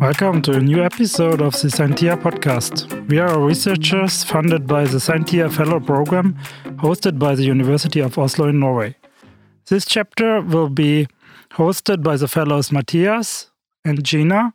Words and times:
Welcome 0.00 0.40
to 0.42 0.52
a 0.52 0.60
new 0.60 0.82
episode 0.82 1.42
of 1.42 1.52
the 1.60 1.68
Scientia 1.68 2.16
podcast. 2.16 3.06
We 3.10 3.18
are 3.18 3.38
researchers 3.38 4.24
funded 4.24 4.66
by 4.66 4.84
the 4.84 4.98
Scientia 4.98 5.50
Fellow 5.50 5.78
Program, 5.78 6.38
hosted 6.76 7.18
by 7.18 7.34
the 7.34 7.42
University 7.42 8.00
of 8.00 8.16
Oslo 8.16 8.48
in 8.48 8.60
Norway. 8.60 8.96
This 9.66 9.84
chapter 9.84 10.40
will 10.40 10.70
be 10.70 11.06
hosted 11.52 12.02
by 12.02 12.16
the 12.16 12.28
fellows 12.28 12.72
Matthias 12.72 13.50
and 13.84 14.02
Gina, 14.02 14.54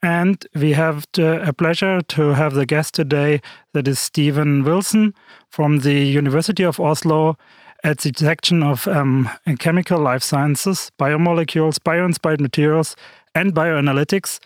and 0.00 0.46
we 0.54 0.74
have 0.74 1.08
the, 1.14 1.42
a 1.42 1.52
pleasure 1.52 2.02
to 2.02 2.34
have 2.34 2.54
the 2.54 2.66
guest 2.66 2.94
today 2.94 3.40
that 3.72 3.88
is 3.88 3.98
Steven 3.98 4.62
Wilson 4.62 5.12
from 5.50 5.80
the 5.80 5.94
University 5.94 6.62
of 6.62 6.78
Oslo 6.78 7.36
at 7.84 7.98
the 7.98 8.12
section 8.16 8.62
of 8.62 8.86
um, 8.88 9.28
chemical 9.58 10.00
life 10.00 10.22
sciences, 10.22 10.90
biomolecules, 10.98 11.78
bioinspired 11.78 12.40
materials, 12.40 12.96
and 13.34 13.54
bioanalytics 13.54 14.40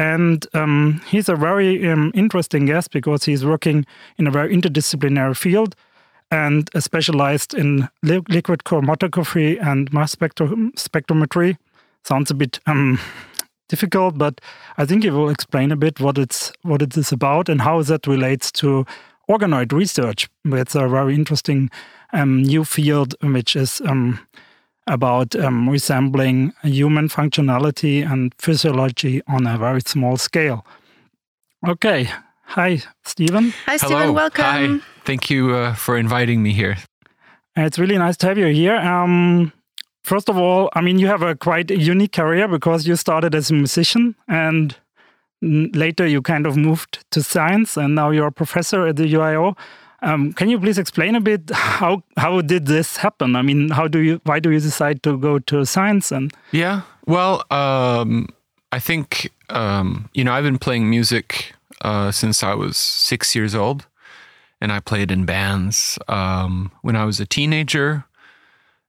and 0.00 0.46
um, 0.54 1.02
he's 1.06 1.28
a 1.28 1.36
very 1.36 1.86
um, 1.90 2.10
interesting 2.14 2.64
guest 2.64 2.90
because 2.90 3.24
he's 3.24 3.44
working 3.44 3.84
in 4.16 4.26
a 4.26 4.30
very 4.30 4.56
interdisciplinary 4.56 5.36
field 5.36 5.76
and 6.30 6.70
specialized 6.78 7.52
in 7.52 7.86
li 8.02 8.20
liquid 8.30 8.64
chromatography 8.64 9.60
and 9.62 9.92
mass 9.92 10.12
spectro 10.12 10.46
spectrometry. 10.74 11.58
Sounds 12.02 12.30
a 12.30 12.34
bit 12.34 12.60
um, 12.64 12.98
difficult, 13.68 14.16
but 14.16 14.40
I 14.78 14.86
think 14.86 15.02
he 15.02 15.10
will 15.10 15.28
explain 15.28 15.70
a 15.70 15.76
bit 15.76 16.00
what 16.00 16.16
it's 16.16 16.50
what 16.62 16.80
it 16.80 16.96
is 16.96 17.12
about 17.12 17.50
and 17.50 17.60
how 17.60 17.82
that 17.82 18.06
relates 18.06 18.50
to 18.52 18.86
organoid 19.30 19.72
research. 19.72 20.28
It's 20.44 20.74
a 20.74 20.88
very 20.88 21.14
interesting 21.14 21.70
um, 22.12 22.42
new 22.42 22.64
field, 22.64 23.14
which 23.22 23.54
is 23.54 23.80
um, 23.82 24.18
about 24.86 25.36
um, 25.36 25.68
resembling 25.68 26.52
human 26.62 27.08
functionality 27.08 28.04
and 28.10 28.34
physiology 28.38 29.22
on 29.28 29.46
a 29.46 29.56
very 29.56 29.82
small 29.86 30.16
scale. 30.16 30.66
Okay. 31.66 32.08
Hi, 32.44 32.82
Steven. 33.04 33.54
Hi, 33.66 33.76
Steven. 33.76 34.12
Welcome. 34.12 34.44
Hi. 34.44 34.78
Thank 35.04 35.30
you 35.30 35.54
uh, 35.54 35.74
for 35.74 35.96
inviting 35.96 36.42
me 36.42 36.52
here. 36.52 36.76
It's 37.56 37.78
really 37.78 37.98
nice 37.98 38.16
to 38.18 38.26
have 38.26 38.38
you 38.38 38.46
here. 38.46 38.76
Um, 38.76 39.52
first 40.02 40.28
of 40.28 40.36
all, 40.36 40.68
I 40.74 40.80
mean, 40.80 40.98
you 40.98 41.06
have 41.06 41.22
a 41.22 41.36
quite 41.36 41.70
unique 41.70 42.12
career 42.12 42.48
because 42.48 42.88
you 42.88 42.96
started 42.96 43.34
as 43.34 43.50
a 43.50 43.54
musician 43.54 44.16
and 44.26 44.76
later 45.42 46.06
you 46.06 46.22
kind 46.22 46.46
of 46.46 46.56
moved 46.56 47.04
to 47.10 47.22
science 47.22 47.76
and 47.76 47.94
now 47.94 48.10
you're 48.10 48.28
a 48.28 48.32
professor 48.32 48.86
at 48.86 48.96
the 48.96 49.04
UIO. 49.04 49.56
Um, 50.02 50.32
can 50.32 50.48
you 50.48 50.58
please 50.58 50.78
explain 50.78 51.14
a 51.14 51.20
bit 51.20 51.50
how 51.52 52.02
how 52.16 52.40
did 52.40 52.66
this 52.66 52.96
happen? 52.96 53.36
I 53.36 53.42
mean, 53.42 53.70
how 53.70 53.86
do 53.86 53.98
you 54.00 54.20
why 54.24 54.40
do 54.40 54.50
you 54.50 54.60
decide 54.60 55.02
to 55.02 55.18
go 55.18 55.38
to 55.38 55.64
science 55.66 56.10
and? 56.10 56.32
Yeah, 56.52 56.82
well, 57.06 57.44
um, 57.50 58.28
I 58.72 58.78
think 58.78 59.30
um, 59.50 60.08
you 60.14 60.24
know 60.24 60.32
I've 60.32 60.44
been 60.44 60.58
playing 60.58 60.88
music 60.88 61.54
uh, 61.82 62.12
since 62.12 62.42
I 62.42 62.54
was 62.54 62.78
six 62.78 63.34
years 63.34 63.54
old, 63.54 63.86
and 64.60 64.72
I 64.72 64.80
played 64.80 65.10
in 65.10 65.26
bands 65.26 65.98
um, 66.08 66.72
when 66.80 66.96
I 66.96 67.04
was 67.04 67.20
a 67.20 67.26
teenager, 67.26 68.04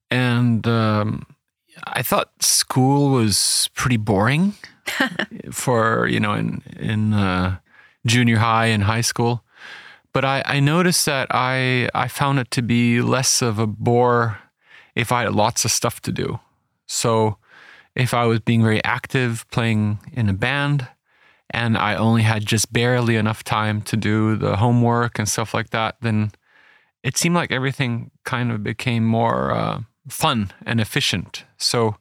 and 0.09 0.65
um, 0.65 1.25
I 1.87 2.03
thought 2.03 2.41
school 2.41 3.09
was 3.09 3.69
pretty 3.73 3.97
boring 3.97 4.53
for 5.51 6.07
you 6.07 6.19
know 6.19 6.33
in 6.33 6.61
in 6.79 7.13
uh, 7.13 7.57
junior 8.05 8.37
high 8.37 8.67
and 8.67 8.83
high 8.83 9.01
school 9.01 9.43
but 10.13 10.25
I, 10.25 10.43
I 10.45 10.59
noticed 10.59 11.05
that 11.05 11.27
I 11.31 11.89
I 11.93 12.07
found 12.07 12.39
it 12.39 12.51
to 12.51 12.61
be 12.61 13.01
less 13.01 13.41
of 13.41 13.59
a 13.59 13.67
bore 13.67 14.39
if 14.95 15.11
I 15.11 15.23
had 15.23 15.33
lots 15.33 15.65
of 15.65 15.71
stuff 15.71 16.01
to 16.01 16.11
do. 16.11 16.39
So 16.87 17.37
if 17.95 18.13
I 18.13 18.25
was 18.25 18.39
being 18.41 18.63
very 18.63 18.83
active 18.83 19.45
playing 19.51 19.99
in 20.11 20.29
a 20.29 20.33
band 20.33 20.87
and 21.49 21.77
I 21.77 21.95
only 21.95 22.23
had 22.23 22.45
just 22.45 22.71
barely 22.71 23.15
enough 23.15 23.43
time 23.43 23.81
to 23.83 23.97
do 23.97 24.35
the 24.35 24.57
homework 24.57 25.19
and 25.19 25.27
stuff 25.27 25.53
like 25.53 25.69
that, 25.69 25.95
then 26.01 26.31
it 27.03 27.17
seemed 27.17 27.35
like 27.35 27.51
everything 27.51 28.11
kind 28.25 28.51
of 28.51 28.63
became 28.63 29.05
more 29.05 29.51
uh, 29.51 29.81
fun 30.09 30.51
and 30.65 30.79
efficient. 30.79 31.45
So 31.57 31.95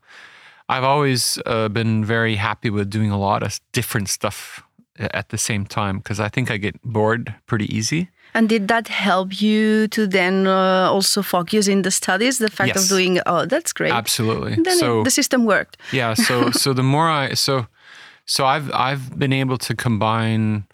I've 0.70 0.84
always 0.84 1.38
uh, 1.46 1.68
been 1.68 2.04
very 2.04 2.36
happy 2.36 2.70
with 2.70 2.90
doing 2.90 3.10
a 3.10 3.18
lot 3.18 3.42
of 3.42 3.60
different 3.72 4.08
stuff 4.08 4.62
at 4.98 5.30
the 5.30 5.38
same 5.38 5.66
time 5.66 5.98
because 5.98 6.20
I 6.20 6.28
think 6.28 6.50
I 6.50 6.58
get 6.58 6.80
bored 6.82 7.34
pretty 7.46 7.74
easy. 7.74 8.08
And 8.34 8.48
did 8.48 8.68
that 8.68 8.86
help 8.86 9.40
you 9.42 9.88
to 9.88 10.06
then 10.06 10.46
uh, 10.46 10.88
also 10.88 11.22
focus 11.22 11.66
in 11.66 11.82
the 11.82 11.90
studies? 11.90 12.38
The 12.38 12.50
fact 12.50 12.68
yes. 12.68 12.84
of 12.84 12.88
doing 12.88 13.20
oh, 13.26 13.46
that's 13.46 13.72
great. 13.72 13.92
Absolutely. 13.92 14.52
And 14.52 14.64
then 14.64 14.78
so 14.78 15.00
it, 15.00 15.04
the 15.04 15.10
system 15.10 15.44
worked. 15.44 15.76
Yeah. 15.92 16.14
So 16.14 16.50
so 16.62 16.72
the 16.72 16.84
more 16.84 17.08
I 17.08 17.34
so 17.34 17.66
so 18.26 18.46
I've 18.46 18.70
I've 18.72 19.18
been 19.18 19.32
able 19.32 19.58
to 19.58 19.74
combine, 19.74 20.66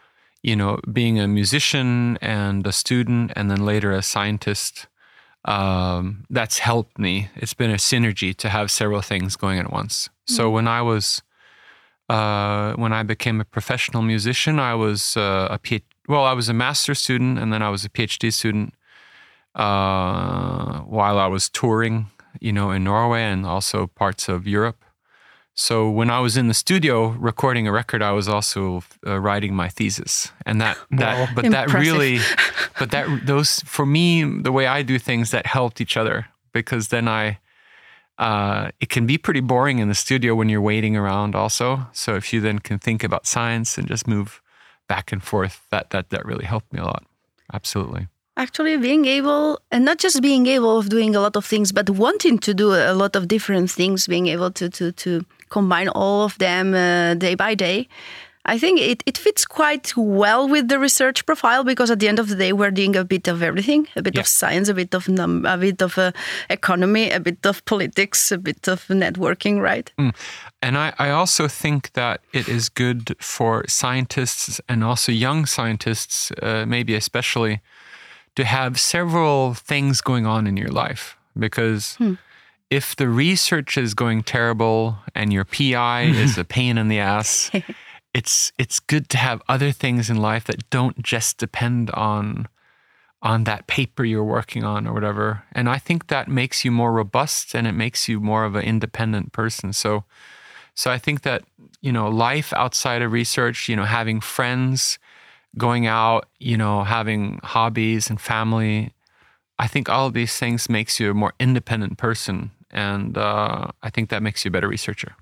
you 0.42 0.56
know, 0.56 0.78
being 0.92 1.18
a 1.18 1.26
musician 1.26 2.18
and 2.20 2.66
a 2.66 2.72
student, 2.72 3.32
and 3.34 3.50
then 3.50 3.64
later 3.64 3.92
a 3.92 4.02
scientist. 4.02 4.86
Um, 5.46 6.26
that's 6.28 6.58
helped 6.58 6.98
me. 6.98 7.30
It's 7.36 7.54
been 7.54 7.70
a 7.70 7.76
synergy 7.76 8.34
to 8.36 8.48
have 8.48 8.70
several 8.70 9.00
things 9.00 9.36
going 9.36 9.58
at 9.58 9.72
once. 9.72 10.10
So 10.26 10.50
mm. 10.50 10.52
when 10.54 10.68
I 10.68 10.82
was 10.82 11.22
uh, 12.08 12.74
when 12.74 12.92
I 12.92 13.02
became 13.02 13.40
a 13.40 13.44
professional 13.44 14.02
musician, 14.02 14.58
I 14.58 14.74
was 14.74 15.16
uh, 15.16 15.48
a 15.50 15.58
PhD. 15.58 15.82
Well, 16.08 16.24
I 16.24 16.34
was 16.34 16.48
a 16.48 16.52
master's 16.52 17.00
student, 17.00 17.38
and 17.38 17.52
then 17.52 17.62
I 17.62 17.68
was 17.68 17.84
a 17.84 17.88
PhD 17.88 18.32
student 18.32 18.74
uh, 19.56 20.80
while 20.80 21.18
I 21.18 21.26
was 21.26 21.48
touring, 21.48 22.10
you 22.40 22.52
know, 22.52 22.70
in 22.70 22.84
Norway 22.84 23.22
and 23.22 23.44
also 23.44 23.88
parts 23.88 24.28
of 24.28 24.46
Europe. 24.46 24.84
So 25.58 25.88
when 25.88 26.10
I 26.10 26.20
was 26.20 26.36
in 26.36 26.48
the 26.48 26.54
studio 26.54 27.08
recording 27.08 27.66
a 27.66 27.72
record, 27.72 28.02
I 28.02 28.12
was 28.12 28.28
also 28.28 28.82
uh, 29.06 29.18
writing 29.18 29.54
my 29.54 29.70
thesis, 29.70 30.30
and 30.44 30.60
that 30.60 30.76
that 30.90 31.16
wow. 31.18 31.34
but 31.34 31.46
Impressive. 31.46 31.72
that 31.72 31.78
really, 31.78 32.18
but 32.78 32.90
that 32.90 33.26
those 33.26 33.60
for 33.60 33.86
me 33.86 34.22
the 34.22 34.52
way 34.52 34.66
I 34.66 34.82
do 34.82 34.98
things 34.98 35.30
that 35.30 35.46
helped 35.46 35.80
each 35.80 35.96
other 35.96 36.26
because 36.52 36.88
then 36.88 37.08
I 37.08 37.38
uh, 38.18 38.70
it 38.80 38.90
can 38.90 39.06
be 39.06 39.16
pretty 39.16 39.40
boring 39.40 39.78
in 39.78 39.88
the 39.88 39.94
studio 39.94 40.34
when 40.34 40.50
you're 40.50 40.60
waiting 40.60 40.94
around 40.94 41.34
also. 41.34 41.86
So 41.92 42.16
if 42.16 42.32
you 42.34 42.40
then 42.42 42.58
can 42.58 42.78
think 42.78 43.02
about 43.02 43.26
science 43.26 43.78
and 43.78 43.88
just 43.88 44.06
move 44.06 44.42
back 44.88 45.10
and 45.10 45.22
forth, 45.22 45.62
that 45.70 45.88
that 45.90 46.10
that 46.10 46.26
really 46.26 46.44
helped 46.44 46.70
me 46.70 46.80
a 46.80 46.84
lot. 46.84 47.04
Absolutely. 47.50 48.08
Actually, 48.38 48.76
being 48.76 49.06
able, 49.06 49.58
and 49.70 49.86
not 49.86 49.96
just 49.96 50.20
being 50.20 50.46
able 50.46 50.76
of 50.76 50.90
doing 50.90 51.16
a 51.16 51.20
lot 51.20 51.34
of 51.36 51.46
things, 51.46 51.72
but 51.72 51.88
wanting 51.88 52.38
to 52.40 52.52
do 52.52 52.74
a 52.74 52.92
lot 52.92 53.16
of 53.16 53.26
different 53.26 53.70
things, 53.70 54.06
being 54.06 54.26
able 54.26 54.50
to 54.50 54.68
to 54.68 54.92
to 54.92 55.24
combine 55.48 55.88
all 55.88 56.24
of 56.24 56.38
them 56.38 56.74
uh, 56.74 57.14
day 57.14 57.34
by 57.34 57.54
day, 57.54 57.88
I 58.48 58.58
think 58.58 58.80
it, 58.80 59.02
it 59.06 59.18
fits 59.18 59.44
quite 59.44 59.92
well 59.96 60.48
with 60.48 60.68
the 60.68 60.78
research 60.78 61.26
profile 61.26 61.64
because 61.64 61.90
at 61.90 61.98
the 61.98 62.06
end 62.06 62.20
of 62.20 62.28
the 62.28 62.36
day 62.36 62.52
we're 62.52 62.70
doing 62.70 62.94
a 62.94 63.04
bit 63.04 63.26
of 63.26 63.42
everything, 63.42 63.88
a 63.96 64.02
bit 64.02 64.14
yeah. 64.14 64.20
of 64.20 64.28
science, 64.28 64.68
a 64.68 64.74
bit 64.74 64.94
of 64.94 65.08
num- 65.08 65.44
a 65.44 65.58
bit 65.58 65.82
of 65.82 65.98
uh, 65.98 66.12
economy, 66.48 67.10
a 67.10 67.18
bit 67.18 67.44
of 67.44 67.64
politics, 67.64 68.30
a 68.30 68.38
bit 68.38 68.68
of 68.68 68.86
networking, 68.86 69.60
right? 69.60 69.92
Mm. 69.98 70.14
And 70.62 70.78
I, 70.78 70.92
I 70.98 71.10
also 71.10 71.48
think 71.48 71.92
that 71.94 72.20
it 72.32 72.48
is 72.48 72.68
good 72.68 73.16
for 73.20 73.64
scientists 73.66 74.60
and 74.68 74.84
also 74.84 75.10
young 75.10 75.44
scientists, 75.46 76.30
uh, 76.40 76.64
maybe 76.66 76.94
especially, 76.94 77.60
to 78.36 78.44
have 78.44 78.78
several 78.78 79.54
things 79.54 80.00
going 80.00 80.24
on 80.24 80.46
in 80.46 80.56
your 80.56 80.70
life 80.70 81.16
because. 81.36 81.96
Hmm 81.96 82.14
if 82.70 82.96
the 82.96 83.08
research 83.08 83.76
is 83.76 83.94
going 83.94 84.22
terrible 84.22 84.98
and 85.14 85.32
your 85.32 85.44
PI 85.44 86.02
is 86.14 86.38
a 86.38 86.44
pain 86.44 86.78
in 86.78 86.88
the 86.88 86.98
ass, 86.98 87.50
it's 88.14 88.52
it's 88.58 88.80
good 88.80 89.08
to 89.10 89.18
have 89.18 89.42
other 89.48 89.72
things 89.72 90.10
in 90.10 90.16
life 90.16 90.44
that 90.44 90.68
don't 90.70 91.02
just 91.02 91.38
depend 91.38 91.90
on 91.90 92.48
on 93.22 93.44
that 93.44 93.66
paper 93.66 94.04
you're 94.04 94.22
working 94.22 94.62
on 94.62 94.86
or 94.86 94.92
whatever. 94.92 95.42
And 95.52 95.68
I 95.68 95.78
think 95.78 96.08
that 96.08 96.28
makes 96.28 96.64
you 96.64 96.70
more 96.70 96.92
robust 96.92 97.54
and 97.54 97.66
it 97.66 97.72
makes 97.72 98.08
you 98.08 98.20
more 98.20 98.44
of 98.44 98.54
an 98.54 98.62
independent 98.62 99.32
person. 99.32 99.72
So 99.72 100.04
so 100.74 100.90
I 100.90 100.98
think 100.98 101.22
that, 101.22 101.42
you 101.80 101.90
know, 101.90 102.08
life 102.08 102.52
outside 102.52 103.00
of 103.00 103.10
research, 103.10 103.68
you 103.68 103.76
know, 103.76 103.84
having 103.84 104.20
friends, 104.20 104.98
going 105.56 105.86
out, 105.86 106.28
you 106.38 106.56
know, 106.56 106.84
having 106.84 107.40
hobbies 107.42 108.10
and 108.10 108.20
family, 108.20 108.92
I 109.58 109.66
think 109.66 109.88
all 109.88 110.06
of 110.06 110.12
these 110.12 110.36
things 110.36 110.68
makes 110.68 111.00
you 111.00 111.10
a 111.10 111.14
more 111.14 111.32
independent 111.40 111.96
person. 111.96 112.50
And 112.70 113.16
uh, 113.16 113.68
I 113.82 113.90
think 113.90 114.10
that 114.10 114.22
makes 114.22 114.44
you 114.44 114.48
a 114.48 114.52
better 114.52 114.68
researcher. 114.68 115.14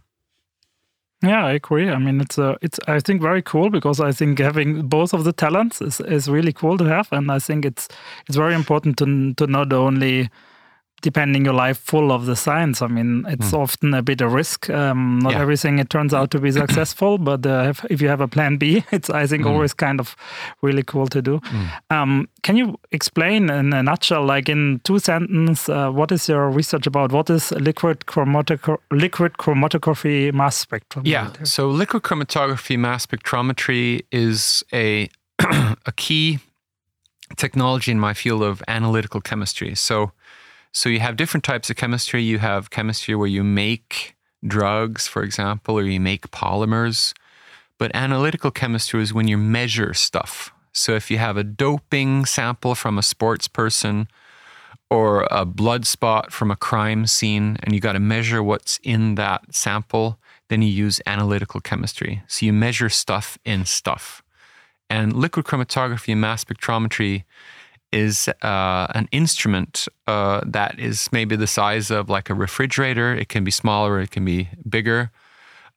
Yeah, 1.23 1.47
I 1.47 1.53
agree. 1.53 1.89
I 1.89 1.99
mean, 1.99 2.21
it's 2.21 2.39
uh, 2.39 2.57
it's 2.61 2.79
I 2.87 3.01
think 3.01 3.23
very 3.23 3.41
cool 3.41 3.71
because 3.71 3.99
I 3.99 4.13
think 4.13 4.39
having 4.39 4.89
both 4.89 5.15
of 5.15 5.25
the 5.25 5.33
talents 5.33 5.81
is, 5.81 6.01
is 6.01 6.29
really 6.29 6.53
cool 6.53 6.77
to 6.77 6.85
have, 6.85 7.09
and 7.13 7.31
I 7.31 7.39
think 7.39 7.65
it's 7.65 7.89
it's 8.27 8.37
very 8.37 8.55
important 8.55 8.99
to 8.99 9.35
to 9.35 9.47
not 9.47 9.73
only 9.73 10.29
depending 11.05 11.45
your 11.45 11.53
life 11.53 11.77
full 11.77 12.11
of 12.11 12.25
the 12.25 12.35
science. 12.35 12.81
I 12.81 12.87
mean, 12.87 13.27
it's 13.29 13.51
mm. 13.51 13.59
often 13.59 13.93
a 13.93 14.03
bit 14.03 14.23
of 14.23 14.33
risk. 14.33 14.71
Um, 14.71 15.19
not 15.19 15.33
yeah. 15.33 15.43
everything 15.43 15.79
it 15.79 15.91
turns 15.91 16.15
out 16.15 16.31
to 16.31 16.39
be 16.41 16.51
successful, 16.63 17.19
but 17.19 17.45
uh, 17.45 17.67
if, 17.69 17.85
if, 17.91 18.01
you 18.01 18.09
have 18.09 18.23
a 18.23 18.27
plan 18.27 18.57
B, 18.57 18.83
it's 18.91 19.11
I 19.11 19.27
think 19.27 19.45
mm. 19.45 19.51
always 19.51 19.75
kind 19.75 20.01
of 20.01 20.17
really 20.63 20.83
cool 20.83 21.07
to 21.09 21.21
do. 21.21 21.41
Mm. 21.41 21.69
Um, 21.91 22.29
can 22.43 22.57
you 22.57 22.81
explain 22.91 23.51
in 23.51 23.75
a 23.75 23.83
nutshell, 23.83 24.25
like 24.25 24.49
in 24.49 24.81
two 24.85 24.99
sentences, 24.99 25.69
uh, 25.69 25.91
what 25.91 26.11
is 26.11 26.27
your 26.27 26.49
research 26.49 26.87
about? 26.87 27.13
What 27.13 27.29
is 27.29 27.53
liquid, 27.53 28.05
liquid 28.91 29.33
chromatography 29.35 30.33
mass 30.33 30.65
spectrometry? 30.65 31.03
Yeah, 31.05 31.33
so 31.43 31.69
liquid 31.69 32.03
chromatography 32.03 32.79
mass 32.79 33.05
spectrometry 33.05 34.07
is 34.11 34.65
a 34.73 35.11
a 35.39 35.93
key 35.97 36.39
technology 37.37 37.91
in 37.91 38.01
my 38.01 38.15
field 38.15 38.43
of 38.43 38.63
analytical 38.69 39.21
chemistry. 39.21 39.75
So 39.75 40.13
so 40.75 40.89
you 40.89 40.99
have 40.99 41.17
different 41.17 41.45
types 41.45 41.71
of 41.71 41.77
chemistry. 41.77 42.21
You 42.23 42.41
have 42.41 42.69
chemistry 42.69 43.15
where 43.15 43.29
you 43.29 43.45
make 43.45 44.17
drugs, 44.45 45.07
for 45.07 45.23
example, 45.23 45.79
or 45.79 45.85
you 45.85 46.01
make 46.01 46.33
polymers. 46.33 47.15
But 47.79 47.95
analytical 47.95 48.51
chemistry 48.51 49.01
is 49.01 49.15
when 49.15 49.29
you 49.29 49.39
measure 49.39 49.95
stuff. 49.95 50.53
So 50.73 50.97
if 50.97 51.13
you 51.13 51.19
have 51.19 51.37
a 51.37 51.45
doping 51.45 52.27
sample 52.27 52.75
from 52.75 52.99
a 52.99 53.05
sports 53.05 53.47
person 53.47 54.09
or 54.91 55.29
a 55.31 55.45
blood 55.45 55.87
spot 55.87 56.33
from 56.33 56.51
a 56.51 56.57
crime 56.57 57.07
scene 57.07 57.57
and 57.63 57.73
you 57.73 57.81
got 57.81 57.93
to 57.93 58.01
measure 58.01 58.43
what's 58.43 58.81
in 58.83 59.15
that 59.15 59.55
sample, 59.55 60.19
then 60.49 60.61
you 60.61 60.69
use 60.69 61.01
analytical 61.07 61.61
chemistry. 61.61 62.25
So 62.27 62.47
you 62.47 62.53
measure 62.53 62.89
stuff 62.89 63.39
in 63.45 63.65
stuff. 63.65 64.25
And 64.91 65.13
liquid 65.13 65.47
chromatography 65.47 66.11
and 66.11 66.21
mass 66.21 66.45
spectrometry 66.45 67.23
is 67.95 68.29
uh, 68.43 68.87
an 68.95 69.09
instrument 69.13 69.87
uh, 70.09 70.41
that 70.45 70.79
is 70.81 71.09
maybe 71.13 71.37
the 71.37 71.47
size 71.47 71.91
of 71.91 72.11
like 72.11 72.29
a 72.29 72.35
refrigerator. 72.35 73.15
It 73.15 73.29
can 73.29 73.45
be 73.45 73.53
smaller, 73.53 74.01
it 74.01 74.11
can 74.11 74.25
be 74.25 74.49
bigger. 74.69 75.11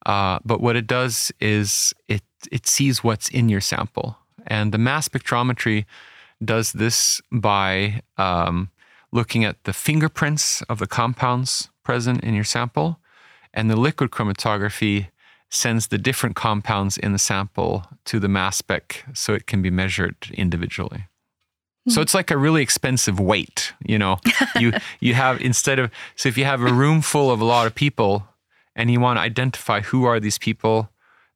Uh, 0.05 0.39
but 0.43 0.59
what 0.59 0.75
it 0.75 0.87
does 0.87 1.31
is 1.39 1.93
it 2.07 2.23
it 2.51 2.67
sees 2.67 3.03
what's 3.03 3.29
in 3.29 3.49
your 3.49 3.61
sample, 3.61 4.17
and 4.47 4.71
the 4.71 4.77
mass 4.77 5.07
spectrometry 5.07 5.85
does 6.43 6.71
this 6.73 7.21
by 7.31 8.01
um, 8.17 8.69
looking 9.11 9.43
at 9.43 9.63
the 9.63 9.73
fingerprints 9.73 10.61
of 10.63 10.79
the 10.79 10.87
compounds 10.87 11.69
present 11.83 12.23
in 12.23 12.33
your 12.33 12.43
sample, 12.43 12.99
and 13.53 13.69
the 13.69 13.75
liquid 13.75 14.11
chromatography 14.11 15.07
sends 15.49 15.87
the 15.87 15.97
different 15.97 16.35
compounds 16.35 16.97
in 16.97 17.11
the 17.13 17.19
sample 17.19 17.85
to 18.05 18.19
the 18.19 18.27
mass 18.27 18.57
spec 18.57 19.05
so 19.13 19.33
it 19.33 19.47
can 19.47 19.61
be 19.61 19.69
measured 19.69 20.15
individually. 20.33 21.05
So 21.89 22.01
it's 22.01 22.13
like 22.13 22.31
a 22.31 22.37
really 22.37 22.61
expensive 22.61 23.19
weight, 23.19 23.73
you 23.85 23.97
know. 23.97 24.17
you 24.59 24.73
you 24.99 25.13
have 25.13 25.41
instead 25.41 25.79
of 25.79 25.91
so 26.15 26.29
if 26.29 26.37
you 26.37 26.45
have 26.45 26.61
a 26.61 26.73
room 26.73 27.01
full 27.01 27.31
of 27.31 27.41
a 27.41 27.45
lot 27.45 27.67
of 27.67 27.75
people 27.75 28.27
and 28.75 28.91
you 28.91 28.99
want 28.99 29.17
to 29.17 29.21
identify 29.21 29.81
who 29.81 30.05
are 30.05 30.19
these 30.19 30.37
people, 30.37 30.89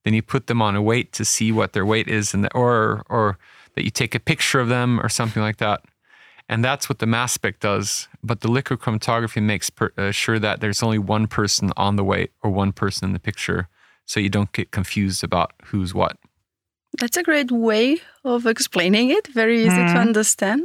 then 0.04 0.14
you 0.14 0.22
put 0.22 0.48
them 0.48 0.62
on 0.62 0.76
a 0.76 0.82
weight 0.82 1.14
to 1.14 1.26
see 1.26 1.52
what 1.52 1.74
their 1.74 1.86
weight 1.86 2.08
is 2.08 2.34
and 2.34 2.44
the, 2.44 2.54
or 2.54 3.04
or 3.10 3.38
that 3.76 3.84
you 3.84 3.92
take 3.92 4.14
a 4.16 4.20
picture 4.20 4.60
of 4.60 4.68
them 4.68 5.00
or 5.00 5.10
something 5.10 5.42
like 5.42 5.58
that. 5.58 5.82
And 6.50 6.66
that's 6.66 6.90
what 6.90 7.00
the 7.00 7.06
mass 7.06 7.32
spec 7.32 7.62
does. 7.62 8.10
But 8.22 8.42
the 8.42 8.52
liquid 8.52 8.80
chromatography 8.80 9.42
makes 9.42 9.70
per, 9.70 9.94
uh, 9.98 10.12
sure 10.12 10.38
that 10.38 10.60
there's 10.60 10.84
only 10.84 11.00
one 11.00 11.28
person 11.28 11.72
on 11.78 11.96
the 11.96 12.04
weight 12.04 12.32
or 12.44 12.52
one 12.52 12.74
person 12.74 13.06
in 13.06 13.14
the 13.14 13.20
picture, 13.20 13.70
so 14.06 14.20
you 14.20 14.28
don't 14.28 14.52
get 14.52 14.72
confused 14.72 15.24
about 15.24 15.54
who's 15.66 15.94
what. 15.94 16.18
That's 17.00 17.16
a 17.18 17.24
great 17.24 17.52
way 17.52 18.00
of 18.26 18.46
explaining 18.46 19.12
it. 19.12 19.28
Very 19.28 19.62
easy 19.62 19.70
mm. 19.70 19.76
to 19.76 19.82
mm-hmm. 19.84 19.98
understand. 19.98 20.64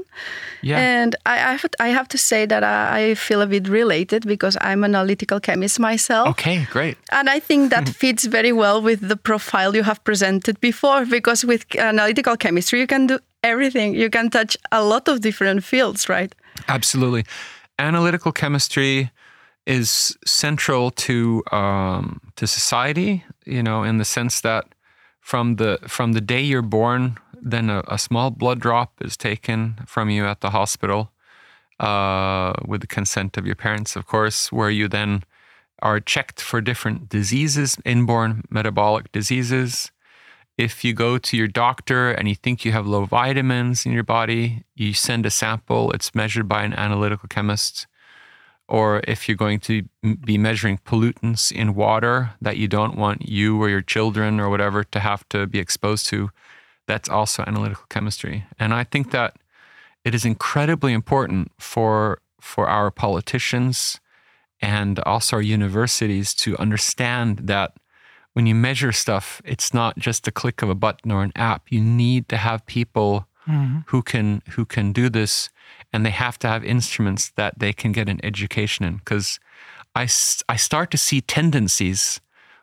Yeah. 0.61 0.79
And 0.79 1.15
I, 1.25 1.35
I, 1.35 1.53
have, 1.53 1.67
I 1.79 1.89
have 1.89 2.09
to 2.09 2.19
say 2.19 2.47
that 2.47 2.65
I, 2.65 3.11
I, 3.11 3.15
feel 3.15 3.41
a 3.41 3.47
bit 3.47 3.69
related 3.69 4.27
because 4.27 4.57
I'm 4.61 4.83
an 4.83 4.95
analytical 4.95 5.39
chemist 5.39 5.79
myself. 5.79 6.29
Okay, 6.31 6.67
great. 6.71 6.99
And 7.13 7.31
I 7.31 7.39
think 7.39 7.71
that 7.71 7.89
fits 7.89 8.25
very 8.25 8.53
well 8.53 8.83
with 8.83 9.09
the 9.09 9.17
profile 9.17 9.77
you 9.77 9.85
have 9.85 10.03
presented 10.03 10.61
before 10.61 11.07
because 11.07 11.45
with 11.45 11.65
analytical 11.77 12.37
chemistry, 12.37 12.81
you 12.81 12.87
can 12.89 13.07
do 13.07 13.19
everything. 13.45 13.95
You 13.95 14.11
can 14.11 14.29
touch 14.29 14.57
a 14.73 14.83
lot 14.83 15.07
of 15.09 15.21
different 15.21 15.63
fields, 15.63 16.09
right? 16.09 16.35
Absolutely. 16.69 17.25
Analytical 17.79 18.33
chemistry 18.33 19.11
is 19.67 20.17
central 20.25 20.91
to 20.93 21.43
um, 21.53 22.21
to 22.37 22.47
society, 22.47 23.25
you 23.45 23.63
know, 23.63 23.83
in 23.83 23.99
the 23.99 24.05
sense 24.05 24.41
that 24.41 24.65
from 25.27 25.57
the 25.57 25.77
from 25.89 26.13
the 26.13 26.21
day 26.21 26.41
you're 26.41 26.63
born, 26.63 27.19
then 27.43 27.69
a, 27.69 27.83
a 27.89 27.99
small 27.99 28.31
blood 28.31 28.61
drop 28.61 28.93
is 29.01 29.17
taken 29.17 29.75
from 29.85 30.09
you 30.09 30.25
at 30.25 30.41
the 30.41 30.51
hospital 30.51 31.11
uh, 31.81 32.53
with 32.65 32.81
the 32.81 32.87
consent 32.87 33.37
of 33.37 33.45
your 33.45 33.57
parents, 33.57 33.97
of 33.97 34.07
course, 34.07 34.53
where 34.53 34.71
you 34.71 34.87
then 34.87 35.25
are 35.83 35.99
checked 35.99 36.41
for 36.41 36.61
different 36.61 37.09
diseases, 37.09 37.77
inborn 37.85 38.45
metabolic 38.51 39.11
diseases. 39.11 39.91
If 40.57 40.85
you 40.85 40.95
go 40.95 41.19
to 41.19 41.37
your 41.37 41.49
doctor 41.49 42.13
and 42.13 42.29
you 42.29 42.37
think 42.37 42.65
you 42.65 42.71
have 42.71 42.87
low 42.87 43.05
vitamins 43.05 43.85
in 43.85 43.91
your 43.91 44.05
body, 44.05 44.63
you 44.77 44.95
send 44.95 45.27
a 45.27 45.31
sample, 45.31 45.91
it's 45.91 46.15
measured 46.15 46.47
by 46.47 46.63
an 46.63 46.73
analytical 46.73 47.29
chemist 47.29 47.89
or 48.69 49.01
if 49.07 49.29
you're 49.29 49.37
going 49.37 49.61
to 49.61 49.83
be 50.25 50.37
measuring 50.37 50.79
pollutants 50.79 51.53
in 51.53 51.75
water 51.75 52.31
that 52.41 52.57
you 52.57 52.67
don't 52.67 52.97
want 52.97 53.29
you 53.29 53.61
or 53.63 53.69
your 53.69 53.83
children 53.83 54.41
or 54.41 54.49
whatever 54.49 54.83
to 54.83 55.01
have 55.01 55.29
to 55.29 55.47
be 55.47 55.59
exposed 55.59 56.07
to, 56.07 56.31
that's 56.87 57.09
also 57.09 57.45
analytical 57.47 57.85
chemistry. 57.89 58.45
And 58.59 58.75
I 58.75 58.85
think 58.85 59.13
that 59.13 59.37
it 60.05 60.15
is 60.15 60.25
incredibly 60.25 60.93
important 60.93 61.53
for 61.59 62.21
for 62.41 62.69
our 62.69 62.93
politicians 62.93 63.99
and 64.61 65.01
also 65.01 65.37
our 65.37 65.43
universities 65.43 66.33
to 66.35 66.57
understand 66.59 67.39
that 67.45 67.73
when 68.33 68.47
you 68.47 68.55
measure 68.55 68.93
stuff, 68.93 69.43
it's 69.45 69.73
not 69.75 69.99
just 69.99 70.29
a 70.29 70.31
click 70.31 70.63
of 70.63 70.69
a 70.69 70.75
button 70.75 71.11
or 71.11 71.23
an 71.23 71.33
app. 71.35 71.73
You 71.73 71.81
need 71.81 72.29
to 72.29 72.37
have 72.37 72.67
people 72.67 73.27
mm-hmm. 73.49 73.79
who 73.87 74.03
can 74.03 74.43
who 74.51 74.65
can 74.65 74.93
do 74.93 75.09
this 75.09 75.49
and 75.93 76.05
they 76.05 76.11
have 76.11 76.39
to 76.41 76.49
have 76.49 76.65
instruments 76.65 77.31
that 77.37 77.59
they 77.59 77.73
can 77.73 77.93
get 77.93 78.09
an 78.09 78.21
education 78.25 78.85
in 78.85 78.97
because 78.97 79.39
I, 79.95 80.03
I 80.49 80.57
start 80.57 80.91
to 80.91 80.99
see 80.99 81.21
tendencies 81.23 82.21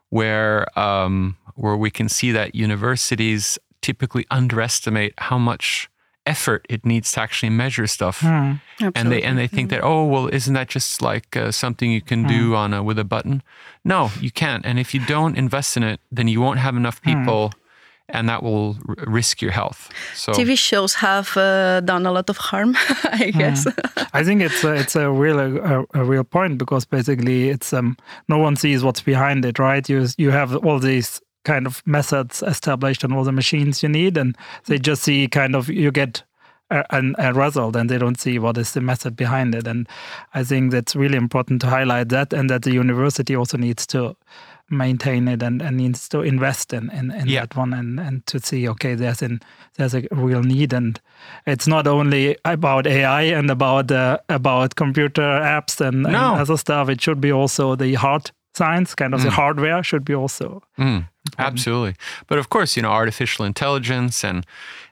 where 0.10 0.68
um, 0.78 1.38
where 1.56 1.76
we 1.76 1.90
can 1.90 2.08
see 2.10 2.32
that 2.32 2.56
universities 2.56 3.58
typically 3.82 4.26
underestimate 4.30 5.14
how 5.18 5.38
much 5.38 5.90
effort 6.26 6.66
it 6.70 6.86
needs 6.86 7.12
to 7.12 7.20
actually 7.20 7.50
measure 7.50 7.86
stuff 7.86 8.22
mm, 8.22 8.60
and 8.96 9.12
they 9.12 9.22
and 9.22 9.38
they 9.38 9.48
think 9.48 9.68
mm. 9.68 9.72
that 9.72 9.84
oh 9.84 10.06
well 10.06 10.28
isn't 10.28 10.54
that 10.54 10.70
just 10.70 11.02
like 11.02 11.36
uh, 11.36 11.52
something 11.52 11.92
you 11.92 12.02
can 12.02 12.24
mm. 12.24 12.30
do 12.30 12.56
on 12.56 12.74
a 12.74 12.82
with 12.82 12.98
a 12.98 13.04
button 13.04 13.44
no 13.84 14.10
you 14.22 14.32
can't 14.32 14.66
and 14.66 14.80
if 14.80 14.94
you 14.94 15.02
don't 15.06 15.38
invest 15.38 15.76
in 15.76 15.84
it 15.84 16.00
then 16.12 16.30
you 16.30 16.40
won't 16.40 16.60
have 16.60 16.78
enough 16.78 17.02
hmm. 17.04 17.12
people 17.12 17.52
and 18.10 18.28
that 18.30 18.44
will 18.44 18.78
risk 19.08 19.42
your 19.42 19.52
health. 19.52 19.90
So 20.16 20.34
TV 20.34 20.58
shows 20.58 20.94
have 20.96 21.36
uh, 21.38 21.82
done 21.82 22.06
a 22.06 22.12
lot 22.12 22.30
of 22.30 22.38
harm, 22.38 22.76
I 23.04 23.32
hmm. 23.32 23.40
guess. 23.40 23.66
Mm. 23.66 24.08
I 24.14 24.24
think 24.24 24.42
it's 24.42 24.64
a, 24.64 24.74
it's 24.74 24.96
a 24.96 25.10
real 25.10 25.40
a, 25.40 25.86
a, 25.94 26.04
real 26.04 26.24
point 26.24 26.58
because 26.58 26.86
basically 26.86 27.50
it's 27.50 27.74
um 27.74 27.98
no 28.28 28.38
one 28.38 28.56
sees 28.56 28.84
what's 28.84 29.02
behind 29.02 29.46
it, 29.46 29.60
right? 29.60 29.88
You 29.88 30.08
you 30.18 30.32
have 30.32 30.56
all 30.66 30.80
these 30.80 31.22
kind 31.46 31.66
of 31.66 31.82
methods 31.86 32.42
established 32.44 33.04
and 33.04 33.14
all 33.14 33.24
the 33.24 33.32
machines 33.32 33.84
you 33.84 33.90
need, 33.90 34.18
and 34.18 34.38
they 34.66 34.78
just 34.78 35.04
see 35.04 35.28
kind 35.28 35.56
of 35.56 35.70
you 35.70 35.92
get 35.92 36.24
a, 36.70 37.14
a, 37.20 37.34
result 37.34 37.76
and 37.76 37.90
they 37.90 37.98
don't 37.98 38.20
see 38.20 38.40
what 38.40 38.58
is 38.58 38.74
the 38.74 38.82
method 38.82 39.16
behind 39.16 39.54
it. 39.54 39.68
And 39.68 39.88
I 40.34 40.44
think 40.44 40.72
that's 40.72 40.96
really 40.96 41.18
important 41.18 41.62
to 41.62 41.68
highlight 41.68 42.10
that, 42.10 42.34
and 42.34 42.50
that 42.50 42.64
the 42.64 42.72
university 42.72 43.36
also 43.36 43.58
needs 43.58 43.86
to 43.88 44.16
maintain 44.70 45.28
it 45.28 45.44
and, 45.44 45.62
and 45.62 45.78
needs 45.78 46.10
to 46.10 46.22
invest 46.22 46.74
in, 46.74 46.90
in, 46.92 47.12
in 47.12 47.28
yeah. 47.28 47.42
that 47.42 47.56
one 47.56 47.74
and, 47.74 48.00
and 48.00 48.26
to 48.26 48.40
see 48.40 48.68
okay 48.68 48.96
there's 48.96 49.22
an 49.22 49.40
there's 49.76 49.94
a 49.94 50.04
real 50.12 50.42
need 50.42 50.74
and 50.74 51.00
it's 51.46 51.68
not 51.68 51.88
only 51.88 52.38
about 52.46 52.88
AI 52.88 53.24
and 53.24 53.50
about 53.50 53.92
uh, 53.92 54.18
about 54.30 54.76
computer 54.76 55.22
apps 55.22 55.80
and, 55.86 56.04
no. 56.04 56.10
and, 56.10 56.18
other 56.18 56.58
stuff 56.58 56.90
it 56.90 57.02
should 57.02 57.22
be 57.22 57.32
also 57.32 57.76
the 57.76 57.94
hard 57.96 58.32
science 58.56 58.94
kind 58.96 59.14
of 59.14 59.20
mm. 59.20 59.24
the 59.24 59.32
hardware 59.32 59.84
should 59.84 60.06
be 60.06 60.14
also 60.14 60.62
mm. 60.78 61.08
absolutely 61.38 61.96
but 62.28 62.38
of 62.38 62.50
course 62.50 62.76
you 62.76 62.82
know 62.82 62.92
artificial 62.92 63.46
intelligence 63.46 64.24
and 64.24 64.46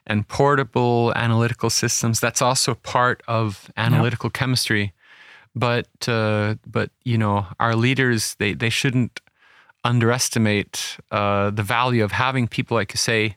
and 0.06 0.26
portable 0.28 1.12
analytical 1.14 1.70
systems 1.70 2.20
that's 2.20 2.42
also 2.42 2.74
part 2.74 3.22
of 3.28 3.70
analytical 3.76 4.28
yeah. 4.28 4.38
chemistry 4.38 4.92
but 5.54 5.86
uh, 6.08 6.54
but 6.66 6.90
you 7.04 7.18
know 7.18 7.46
our 7.60 7.76
leaders 7.76 8.34
they 8.36 8.54
they 8.54 8.70
shouldn't 8.70 9.20
underestimate 9.84 10.98
uh, 11.10 11.50
the 11.50 11.62
value 11.62 12.04
of 12.04 12.12
having 12.12 12.48
people 12.48 12.76
like 12.76 12.92
you 12.92 12.98
say, 12.98 13.36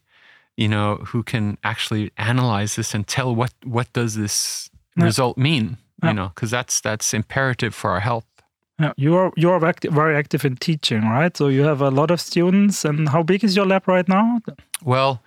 you 0.58 0.68
know, 0.68 0.96
who 1.08 1.24
can 1.24 1.58
actually 1.64 2.12
analyze 2.18 2.76
this 2.76 2.94
and 2.94 3.08
tell 3.08 3.36
what 3.36 3.54
what 3.64 3.92
does 3.94 4.16
this 4.16 4.70
yeah. 4.98 5.04
result 5.04 5.38
mean, 5.38 5.78
yeah. 6.02 6.10
you 6.10 6.16
know, 6.16 6.32
because 6.34 6.52
that's 6.52 6.82
that's 6.82 7.14
imperative 7.14 7.74
for 7.74 7.92
our 7.92 8.00
health. 8.00 8.26
Yeah, 8.80 8.94
you 8.98 9.16
are 9.16 9.32
you 9.38 9.50
are 9.52 9.66
active, 9.66 9.94
very 9.94 10.16
active 10.16 10.46
in 10.46 10.58
teaching, 10.58 11.04
right? 11.04 11.36
So 11.36 11.48
you 11.48 11.64
have 11.64 11.82
a 11.82 11.90
lot 11.90 12.12
of 12.12 12.20
students. 12.20 12.86
And 12.86 13.10
how 13.10 13.24
big 13.24 13.44
is 13.44 13.56
your 13.56 13.66
lab 13.66 13.88
right 13.88 14.08
now? 14.08 14.42
Well, 14.84 15.22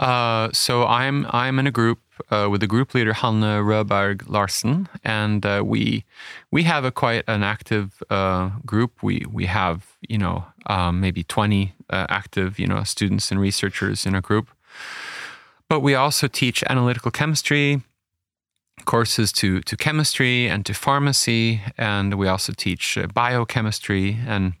Uh, 0.00 0.48
so 0.52 0.86
I'm 0.86 1.26
I'm 1.28 1.58
in 1.58 1.66
a 1.66 1.70
group 1.70 2.00
uh, 2.30 2.48
with 2.50 2.62
the 2.62 2.66
group 2.66 2.94
leader 2.94 3.12
Hanne 3.12 3.42
Røberg-Larsen, 3.42 4.88
and 5.04 5.44
uh, 5.44 5.62
we 5.64 6.04
we 6.50 6.62
have 6.62 6.86
a 6.86 6.90
quite 6.90 7.22
an 7.28 7.42
active 7.42 8.02
uh, 8.08 8.48
group. 8.64 9.02
We 9.02 9.26
we 9.30 9.44
have 9.44 9.96
you 10.08 10.16
know 10.16 10.46
um, 10.66 11.00
maybe 11.00 11.22
20 11.22 11.74
uh, 11.90 12.06
active 12.08 12.58
you 12.58 12.66
know 12.66 12.82
students 12.82 13.30
and 13.30 13.38
researchers 13.38 14.06
in 14.06 14.14
a 14.14 14.22
group, 14.22 14.48
but 15.68 15.80
we 15.80 15.94
also 15.94 16.28
teach 16.28 16.64
analytical 16.70 17.10
chemistry 17.10 17.82
courses 18.86 19.32
to 19.32 19.60
to 19.60 19.76
chemistry 19.76 20.48
and 20.48 20.64
to 20.64 20.72
pharmacy, 20.72 21.60
and 21.76 22.14
we 22.14 22.26
also 22.26 22.54
teach 22.56 22.96
uh, 22.96 23.06
biochemistry 23.08 24.16
and 24.26 24.54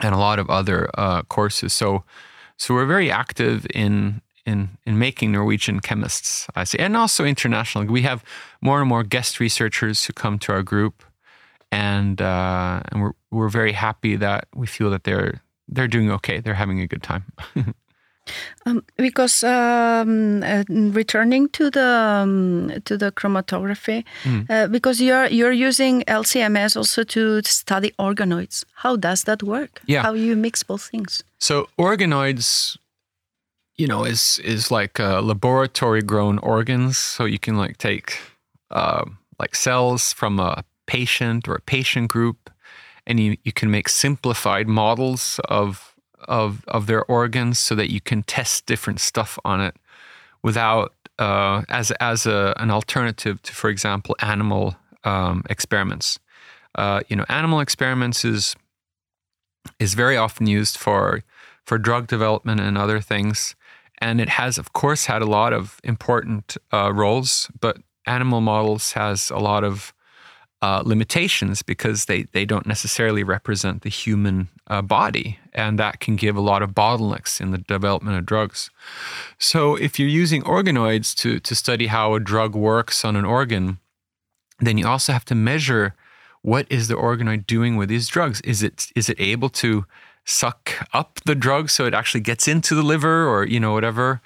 and 0.00 0.14
a 0.14 0.18
lot 0.18 0.38
of 0.38 0.48
other 0.48 0.88
courses. 1.28 1.72
So 1.72 2.04
so 2.56 2.74
we're 2.74 2.86
very 2.86 3.10
active 3.10 3.66
in 3.74 4.20
in 4.46 4.78
in 4.84 4.98
making 4.98 5.32
Norwegian 5.32 5.80
chemists, 5.80 6.46
I 6.54 6.64
say, 6.64 6.78
and 6.78 6.96
also 6.96 7.24
international. 7.24 7.84
We 7.86 8.02
have 8.02 8.24
more 8.60 8.80
and 8.80 8.88
more 8.88 9.02
guest 9.02 9.40
researchers 9.40 10.04
who 10.04 10.12
come 10.12 10.38
to 10.40 10.52
our 10.52 10.62
group, 10.62 11.02
and 11.72 12.20
uh, 12.20 12.80
and 12.88 13.02
we're 13.02 13.14
we're 13.30 13.48
very 13.48 13.72
happy 13.72 14.16
that 14.16 14.46
we 14.54 14.66
feel 14.66 14.90
that 14.90 15.04
they're 15.04 15.42
they're 15.68 15.88
doing 15.88 16.10
okay. 16.10 16.40
They're 16.40 16.54
having 16.54 16.80
a 16.80 16.86
good 16.86 17.02
time. 17.02 17.24
um, 18.66 18.84
because 18.96 19.44
um, 19.44 20.42
uh, 20.42 20.64
returning 20.68 21.48
to 21.50 21.70
the 21.70 22.20
um, 22.22 22.70
to 22.84 22.96
the 22.96 23.12
chromatography, 23.12 24.04
mm. 24.24 24.50
uh, 24.50 24.68
because 24.68 25.00
you're 25.00 25.26
you're 25.26 25.52
using 25.52 26.02
LCMS 26.02 26.76
also 26.76 27.04
to 27.04 27.42
study 27.42 27.92
organoids. 27.98 28.64
How 28.74 28.96
does 28.96 29.24
that 29.24 29.42
work? 29.42 29.80
Yeah. 29.86 30.02
How 30.02 30.14
you 30.14 30.36
mix 30.36 30.62
both 30.62 30.82
things? 30.82 31.24
So 31.38 31.68
organoids 31.78 32.76
you 33.76 33.86
know, 33.86 34.04
is 34.04 34.40
is 34.44 34.70
like 34.70 35.00
uh, 35.00 35.20
laboratory 35.20 36.02
grown 36.02 36.38
organs. 36.38 36.98
So 36.98 37.24
you 37.24 37.38
can 37.38 37.56
like 37.56 37.78
take 37.78 38.18
uh, 38.70 39.04
like 39.38 39.54
cells 39.54 40.12
from 40.12 40.38
a 40.38 40.64
patient 40.86 41.48
or 41.48 41.54
a 41.54 41.60
patient 41.60 42.08
group, 42.08 42.50
and 43.06 43.18
you, 43.18 43.36
you 43.42 43.52
can 43.52 43.70
make 43.70 43.88
simplified 43.88 44.68
models 44.68 45.40
of 45.48 45.94
of 46.28 46.64
of 46.68 46.86
their 46.86 47.04
organs 47.04 47.58
so 47.58 47.74
that 47.74 47.90
you 47.90 48.00
can 48.00 48.22
test 48.22 48.66
different 48.66 49.00
stuff 49.00 49.38
on 49.44 49.60
it 49.60 49.76
without 50.42 50.92
uh, 51.18 51.62
as 51.68 51.90
as 51.92 52.26
a, 52.26 52.54
an 52.58 52.70
alternative 52.70 53.42
to, 53.42 53.52
for 53.52 53.70
example, 53.70 54.14
animal 54.20 54.76
um, 55.02 55.42
experiments. 55.50 56.18
Uh, 56.76 57.00
you 57.08 57.16
know, 57.16 57.24
animal 57.28 57.60
experiments 57.60 58.24
is 58.24 58.54
is 59.80 59.94
very 59.94 60.16
often 60.16 60.46
used 60.46 60.76
for 60.76 61.24
for 61.64 61.78
drug 61.78 62.06
development 62.06 62.60
and 62.60 62.78
other 62.78 63.00
things 63.00 63.56
and 64.04 64.20
it 64.20 64.28
has, 64.28 64.58
of 64.58 64.74
course, 64.74 65.06
had 65.06 65.22
a 65.22 65.26
lot 65.38 65.54
of 65.54 65.80
important 65.82 66.58
uh, 66.74 66.92
roles, 66.92 67.50
but 67.58 67.78
animal 68.04 68.42
models 68.42 68.92
has 68.92 69.30
a 69.30 69.38
lot 69.38 69.64
of 69.64 69.94
uh, 70.60 70.82
limitations 70.84 71.62
because 71.62 72.04
they, 72.04 72.24
they 72.32 72.44
don't 72.44 72.66
necessarily 72.66 73.24
represent 73.24 73.80
the 73.80 73.88
human 73.88 74.48
uh, 74.66 74.82
body, 74.82 75.38
and 75.54 75.78
that 75.78 76.00
can 76.00 76.16
give 76.16 76.36
a 76.36 76.42
lot 76.42 76.60
of 76.62 76.72
bottlenecks 76.72 77.40
in 77.40 77.50
the 77.50 77.56
development 77.56 78.18
of 78.18 78.26
drugs. 78.26 78.70
So, 79.38 79.74
if 79.74 79.98
you're 79.98 80.20
using 80.22 80.42
organoids 80.42 81.14
to, 81.16 81.40
to 81.40 81.54
study 81.54 81.86
how 81.86 82.12
a 82.12 82.20
drug 82.20 82.54
works 82.54 83.06
on 83.06 83.16
an 83.16 83.24
organ, 83.24 83.78
then 84.60 84.76
you 84.76 84.86
also 84.86 85.14
have 85.14 85.24
to 85.26 85.34
measure 85.34 85.94
what 86.42 86.66
is 86.68 86.88
the 86.88 86.94
organoid 86.94 87.46
doing 87.46 87.76
with 87.78 87.88
these 87.88 88.08
drugs. 88.08 88.42
Is 88.42 88.62
it 88.62 88.88
is 88.94 89.08
it 89.08 89.18
able 89.18 89.48
to 89.64 89.86
suck 90.24 90.72
up 90.92 91.20
the 91.26 91.34
drug 91.34 91.70
so 91.70 91.84
it 91.84 91.94
actually 91.94 92.20
gets 92.20 92.48
into 92.48 92.74
the 92.74 92.82
liver 92.82 93.28
or 93.28 93.44
you 93.46 93.60
know 93.60 93.72
whatever? 93.72 94.20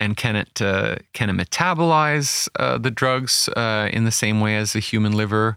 And 0.00 0.16
can 0.16 0.36
it 0.36 0.60
uh, 0.60 0.96
can 1.12 1.30
it 1.30 1.34
metabolize 1.34 2.48
uh, 2.58 2.78
the 2.78 2.90
drugs 2.90 3.48
uh, 3.56 3.88
in 3.92 4.04
the 4.04 4.10
same 4.10 4.40
way 4.40 4.56
as 4.56 4.72
the 4.72 4.80
human 4.80 5.12
liver? 5.12 5.56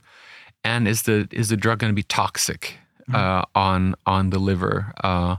And 0.64 0.88
is 0.88 1.04
the 1.04 1.28
is 1.32 1.50
the 1.50 1.58
drug 1.58 1.80
going 1.80 1.92
to 1.92 1.96
be 1.96 2.04
toxic 2.04 2.76
mm. 3.10 3.44
on 3.56 3.96
on 4.06 4.30
the 4.30 4.40
liver? 4.40 4.94
Uh, 5.04 5.38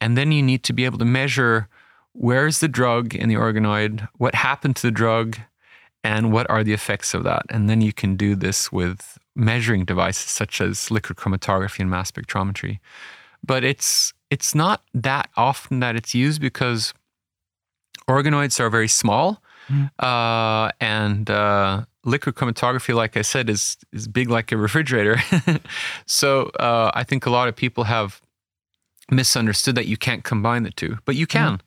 and 0.00 0.16
then 0.16 0.32
you 0.32 0.42
need 0.42 0.62
to 0.64 0.72
be 0.72 0.84
able 0.84 0.98
to 0.98 1.04
measure 1.04 1.68
where's 2.12 2.60
the 2.60 2.68
drug 2.68 3.14
in 3.14 3.28
the 3.28 3.34
organoid 3.34 4.08
what 4.16 4.34
happened 4.34 4.76
to 4.76 4.82
the 4.82 4.90
drug 4.90 5.38
and 6.04 6.32
what 6.32 6.48
are 6.48 6.62
the 6.62 6.72
effects 6.72 7.14
of 7.14 7.24
that? 7.24 7.42
And 7.50 7.68
then 7.68 7.80
you 7.80 7.92
can 7.92 8.16
do 8.16 8.36
this 8.36 8.70
with 8.70 9.18
measuring 9.34 9.84
devices 9.84 10.30
such 10.30 10.60
as 10.60 10.90
liquid 10.90 11.18
chromatography 11.18 11.80
and 11.80 11.90
mass 11.90 12.12
spectrometry 12.12 12.78
but 13.46 13.64
it's 13.64 14.12
it's 14.30 14.54
not 14.54 14.82
that 14.94 15.30
often 15.36 15.80
that 15.80 15.96
it's 15.96 16.14
used 16.14 16.40
because 16.40 16.92
organoids 18.08 18.58
are 18.60 18.70
very 18.70 18.88
small, 18.88 19.42
mm. 19.68 19.90
uh, 19.98 20.70
and 20.80 21.30
uh, 21.30 21.84
liquid 22.04 22.34
chromatography, 22.34 22.94
like 22.94 23.16
I 23.16 23.22
said, 23.22 23.48
is 23.50 23.76
is 23.92 24.08
big 24.08 24.30
like 24.30 24.52
a 24.52 24.56
refrigerator. 24.56 25.20
so 26.06 26.50
uh, 26.60 26.90
I 26.94 27.04
think 27.04 27.26
a 27.26 27.30
lot 27.30 27.48
of 27.48 27.56
people 27.56 27.84
have 27.84 28.20
misunderstood 29.10 29.76
that 29.76 29.86
you 29.86 29.96
can't 29.96 30.24
combine 30.24 30.64
the 30.64 30.72
two, 30.72 30.98
but 31.04 31.14
you 31.14 31.26
can. 31.26 31.58
Mm. 31.58 31.60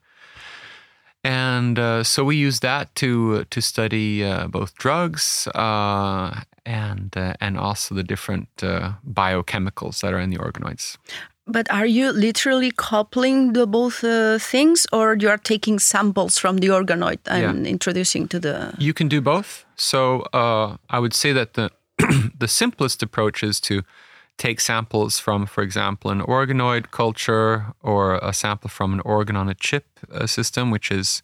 And 1.21 1.79
uh, 1.79 2.03
so 2.03 2.23
we 2.23 2.37
use 2.37 2.61
that 2.61 2.95
to 2.95 3.43
to 3.45 3.61
study 3.61 4.23
uh, 4.23 4.47
both 4.47 4.73
drugs 4.75 5.47
uh, 5.53 6.41
and 6.65 7.13
and 7.15 7.57
also 7.57 7.95
the 7.95 8.03
different 8.03 8.47
biochemicals 8.57 10.01
that 10.01 10.13
are 10.13 10.19
in 10.19 10.29
the 10.29 10.37
organoids. 10.37 10.97
But 11.51 11.71
are 11.71 11.85
you 11.85 12.11
literally 12.11 12.71
coupling 12.71 13.53
the 13.53 13.65
both 13.65 14.03
uh, 14.03 14.37
things, 14.37 14.85
or 14.93 15.15
you 15.19 15.29
are 15.29 15.37
taking 15.37 15.79
samples 15.79 16.37
from 16.37 16.57
the 16.57 16.67
organoid 16.67 17.19
and 17.25 17.65
yeah. 17.65 17.71
introducing 17.71 18.27
to 18.27 18.39
the? 18.39 18.73
You 18.77 18.93
can 18.93 19.07
do 19.07 19.19
both. 19.19 19.65
So 19.75 20.21
uh, 20.33 20.77
I 20.89 20.99
would 20.99 21.13
say 21.13 21.33
that 21.33 21.53
the 21.53 21.71
the 22.39 22.47
simplest 22.47 23.03
approach 23.03 23.43
is 23.43 23.59
to 23.61 23.81
take 24.37 24.59
samples 24.61 25.19
from, 25.19 25.45
for 25.45 25.61
example, 25.61 26.11
an 26.11 26.21
organoid 26.21 26.91
culture 26.91 27.65
or 27.81 28.15
a 28.15 28.33
sample 28.33 28.69
from 28.69 28.93
an 28.93 29.01
organ 29.01 29.35
on 29.35 29.49
a 29.49 29.53
chip 29.53 29.85
uh, 30.11 30.25
system, 30.25 30.71
which 30.71 30.91
is 30.91 31.21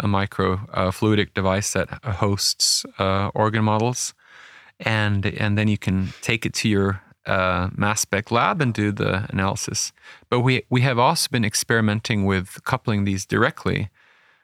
a 0.00 0.06
microfluidic 0.06 1.28
uh, 1.28 1.30
device 1.34 1.72
that 1.72 1.88
hosts 2.04 2.86
uh, 2.98 3.30
organ 3.34 3.64
models, 3.64 4.14
and 4.80 5.26
and 5.26 5.58
then 5.58 5.68
you 5.68 5.78
can 5.78 6.12
take 6.22 6.46
it 6.46 6.54
to 6.54 6.68
your 6.68 7.01
uh, 7.26 7.70
mass 7.76 8.00
spec 8.00 8.30
lab 8.30 8.60
and 8.60 8.74
do 8.74 8.92
the 8.92 9.26
analysis. 9.30 9.92
But 10.28 10.40
we 10.40 10.64
we 10.70 10.80
have 10.82 10.98
also 10.98 11.28
been 11.30 11.44
experimenting 11.44 12.24
with 12.24 12.62
coupling 12.64 13.04
these 13.04 13.24
directly, 13.26 13.90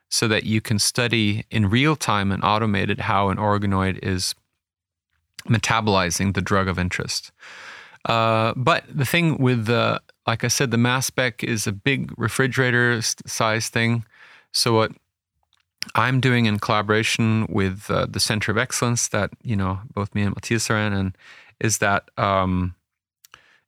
so 0.09 0.29
that 0.29 0.45
you 0.45 0.61
can 0.61 0.79
study 0.79 1.45
in 1.51 1.71
real 1.71 1.97
time 1.97 2.33
and 2.33 2.43
automated 2.45 3.01
how 3.01 3.29
an 3.29 3.39
organoid 3.39 3.99
is 4.03 4.35
metabolizing 5.49 6.35
the 6.35 6.43
drug 6.43 6.69
of 6.69 6.79
interest. 6.79 7.33
Uh, 8.05 8.55
but 8.57 8.85
the 8.89 9.05
thing 9.05 9.39
with 9.39 9.67
the, 9.67 10.01
like 10.27 10.45
I 10.45 10.49
said, 10.49 10.71
the 10.71 10.79
mass 10.79 11.07
spec 11.07 11.43
is 11.45 11.67
a 11.67 11.73
big 11.73 12.13
refrigerator 12.17 13.01
size 13.03 13.69
thing. 13.69 14.05
So 14.53 14.75
what 14.75 14.93
I'm 15.95 16.21
doing 16.21 16.47
in 16.47 16.59
collaboration 16.59 17.47
with 17.49 17.91
uh, 17.91 18.07
the 18.09 18.21
Center 18.21 18.51
of 18.51 18.59
Excellence 18.59 19.09
that 19.09 19.31
you 19.43 19.57
know 19.57 19.81
both 19.93 20.15
me 20.15 20.23
and 20.23 20.35
Matthias 20.35 20.71
are 20.71 20.79
in, 20.79 20.93
and 20.93 21.17
is 21.61 21.79
that 21.79 22.09
um, 22.17 22.75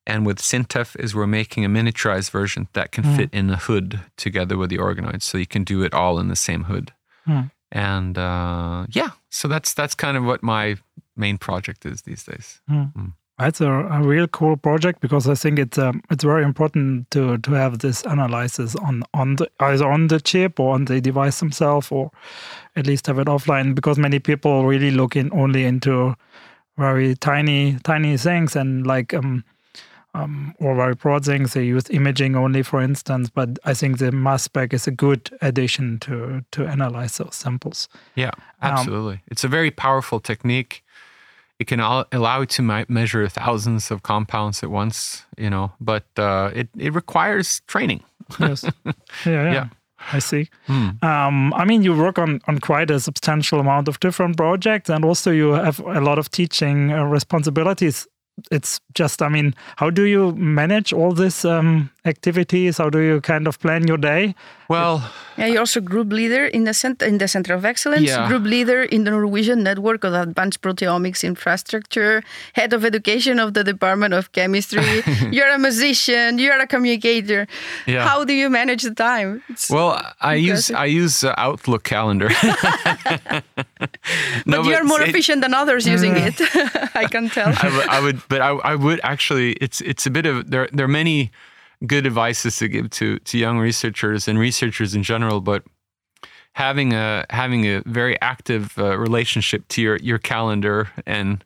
and 0.07 0.27
with 0.27 0.39
SINTEF 0.39 0.99
is 0.99 1.15
we're 1.15 1.27
making 1.27 1.65
a 1.65 1.69
miniaturized 1.69 2.31
version 2.31 2.69
that 2.73 2.93
can 2.93 3.05
mm. 3.05 3.17
fit 3.17 3.31
in 3.33 3.51
a 3.51 3.57
hood 3.57 4.01
together 4.17 4.57
with 4.57 4.71
the 4.71 4.79
organoids, 4.79 5.23
so 5.23 5.39
you 5.39 5.47
can 5.47 5.65
do 5.65 5.83
it 5.83 5.95
all 5.95 6.19
in 6.19 6.29
the 6.29 6.37
same 6.37 6.65
hood. 6.65 6.93
Mm. 7.27 7.51
And 7.73 8.19
uh, 8.19 8.87
yeah, 8.91 9.11
so 9.31 9.47
that's 9.47 9.75
that's 9.75 9.95
kind 9.95 10.17
of 10.17 10.25
what 10.25 10.43
my 10.43 10.77
main 11.17 11.39
project 11.39 11.87
is 11.87 12.03
these 12.03 12.25
days. 12.25 12.61
Mm. 12.69 13.13
It's 13.43 13.61
a, 13.61 13.71
a, 13.71 14.03
real 14.03 14.27
cool 14.27 14.59
project 14.59 15.01
because 15.01 15.27
I 15.27 15.35
think 15.35 15.59
it's 15.59 15.79
um, 15.79 16.03
it's 16.11 16.25
very 16.25 16.45
important 16.45 17.11
to 17.13 17.39
to 17.39 17.53
have 17.53 17.79
this 17.79 18.03
analysis 18.05 18.77
on 18.77 19.03
on 19.15 19.37
the 19.37 19.49
either 19.61 19.91
on 19.91 20.09
the 20.09 20.21
chip 20.21 20.61
or 20.61 20.75
on 20.75 20.87
the 20.87 21.01
device 21.01 21.39
themselves, 21.41 21.91
or 21.91 22.11
at 22.77 22.87
least 22.87 23.07
have 23.07 23.19
it 23.19 23.29
offline. 23.29 23.75
Because 23.75 23.99
many 23.99 24.19
people 24.19 24.67
really 24.67 24.91
look 24.91 25.17
in 25.17 25.31
only 25.33 25.65
into 25.65 26.17
very 26.77 27.15
tiny 27.15 27.79
tiny 27.83 28.17
things 28.17 28.57
and 28.57 28.87
like 28.87 29.15
um, 29.15 29.45
um, 30.15 30.55
or 30.59 30.75
very 30.75 30.95
broad 30.95 31.25
things. 31.25 31.53
They 31.55 31.65
use 31.65 31.89
imaging 31.91 32.37
only, 32.37 32.63
for 32.63 32.81
instance. 32.81 33.31
But 33.31 33.59
I 33.65 33.75
think 33.75 33.99
the 33.99 34.13
mass 34.13 34.45
spec 34.45 34.73
is 34.73 34.87
a 34.87 34.91
good 34.91 35.31
addition 35.41 35.99
to 36.01 36.45
to 36.51 36.67
analyze 36.67 37.19
those 37.19 37.37
samples. 37.37 37.89
Yeah, 38.15 38.33
um, 38.63 38.73
absolutely. 38.73 39.15
Um, 39.15 39.21
it's 39.31 39.45
a 39.45 39.49
very 39.49 39.71
powerful 39.71 40.21
technique. 40.21 40.85
It 41.59 41.67
can 41.67 41.81
allow 41.81 42.41
you 42.41 42.47
to 42.47 42.85
measure 42.89 43.29
thousands 43.29 43.91
of 43.91 44.03
compounds 44.03 44.63
at 44.63 44.71
once, 44.71 45.27
you 45.37 45.51
know, 45.51 45.73
but 45.79 46.05
uh, 46.17 46.51
it 46.55 46.69
it 46.79 46.95
requires 46.95 47.61
training. 47.67 48.03
yes. 48.39 48.65
Yeah. 49.27 49.33
yeah. 49.45 49.53
yeah. 49.53 49.69
I 50.13 50.19
see. 50.19 50.49
Mm. 50.67 51.03
Um, 51.03 51.55
I 51.55 51.65
mean, 51.65 51.83
you 51.83 51.97
work 51.97 52.19
on, 52.19 52.41
on 52.47 52.59
quite 52.59 52.91
a 52.91 53.01
substantial 53.01 53.61
amount 53.61 53.89
of 53.89 54.01
different 54.01 54.37
projects, 54.37 54.91
and 54.91 55.05
also 55.05 55.31
you 55.31 55.53
have 55.53 55.81
a 55.81 56.01
lot 56.01 56.19
of 56.19 56.31
teaching 56.31 56.93
uh, 56.93 57.05
responsibilities. 57.05 58.07
It's 58.51 58.81
just, 58.95 59.21
I 59.21 59.29
mean, 59.29 59.55
how 59.77 59.91
do 59.91 60.05
you 60.05 60.33
manage 60.33 60.93
all 60.93 61.13
this 61.13 61.45
um, 61.45 61.91
activities? 62.05 62.79
How 62.79 62.91
do 62.91 63.01
you 63.01 63.21
kind 63.21 63.47
of 63.47 63.59
plan 63.59 63.87
your 63.87 63.99
day? 63.99 64.35
Well, 64.69 65.03
yeah, 65.37 65.47
you're 65.47 65.59
also 65.61 65.81
group 65.81 66.13
leader 66.13 66.47
in 66.47 66.63
the 66.65 66.73
center 66.73 67.05
in 67.05 67.19
the 67.19 67.27
Center 67.27 67.55
of 67.55 67.65
Excellence, 67.65 68.09
Yeah. 68.09 68.29
group 68.29 68.45
leader 68.45 68.83
in 68.85 69.05
the 69.05 69.11
Norwegian 69.11 69.63
Network 69.65 70.05
of 70.05 70.15
Advanced 70.15 70.63
Proteomics 70.63 71.25
Infrastructure, 71.25 72.23
head 72.55 72.73
of 72.73 72.85
education 72.85 73.41
of 73.41 73.55
the 73.55 73.65
Department 73.65 74.15
of 74.15 74.31
Chemistry. 74.33 75.03
you're 75.33 75.51
a 75.51 75.59
musician. 75.59 76.39
You're 76.39 76.59
a 76.61 76.67
communicator. 76.67 77.47
Yeah. 77.87 78.07
How 78.07 78.25
do 78.25 78.33
you 78.33 78.49
manage 78.49 78.83
the 78.85 78.95
time? 78.95 79.43
It's- 79.49 79.69
well, 79.71 80.01
I 80.21 80.35
use 80.35 80.71
I 80.71 80.87
use 80.87 81.25
uh, 81.25 81.35
Outlook 81.37 81.83
calendar. 81.83 82.29
but 84.47 84.65
you're 84.65 84.85
more 84.85 85.03
it- 85.03 85.09
efficient 85.09 85.43
than 85.43 85.55
others 85.55 85.87
using 85.87 86.15
it. 86.17 86.35
I 86.95 87.07
can 87.11 87.29
tell. 87.29 87.53
I 87.57 87.69
would, 87.77 87.89
I 87.89 88.01
would, 88.01 88.23
but 88.29 88.41
I, 88.41 88.51
I 88.73 88.75
would 88.75 89.01
actually. 89.03 89.53
It's 89.61 89.81
it's 89.81 90.07
a 90.07 90.11
bit 90.11 90.27
of 90.27 90.51
there. 90.51 90.69
There 90.73 90.85
are 90.85 90.89
many 90.89 91.31
good 91.87 92.07
advices 92.07 92.57
to 92.59 92.69
give 92.69 92.91
to 92.91 93.19
to 93.21 93.39
young 93.39 93.59
researchers 93.59 94.29
and 94.29 94.39
researchers 94.39 94.95
in 94.95 95.03
general, 95.03 95.41
but 95.41 95.65
having 96.55 96.93
a 96.93 97.25
having 97.31 97.65
a 97.67 97.83
very 97.87 98.21
active 98.21 98.79
uh, 98.79 98.97
relationship 98.99 99.67
to 99.69 99.83
your 99.83 99.97
your 99.97 100.19
calendar 100.19 100.91
and 101.07 101.45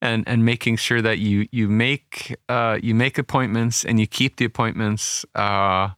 and 0.00 0.24
and 0.26 0.44
making 0.44 0.76
sure 0.76 1.02
that 1.02 1.18
you 1.18 1.48
you 1.50 1.68
make 1.68 2.36
uh, 2.48 2.78
you 2.82 2.94
make 2.94 3.18
appointments 3.18 3.84
and 3.84 3.98
you 4.00 4.06
keep 4.06 4.36
the 4.36 4.44
appointments. 4.44 5.24
Uh, 5.34 5.90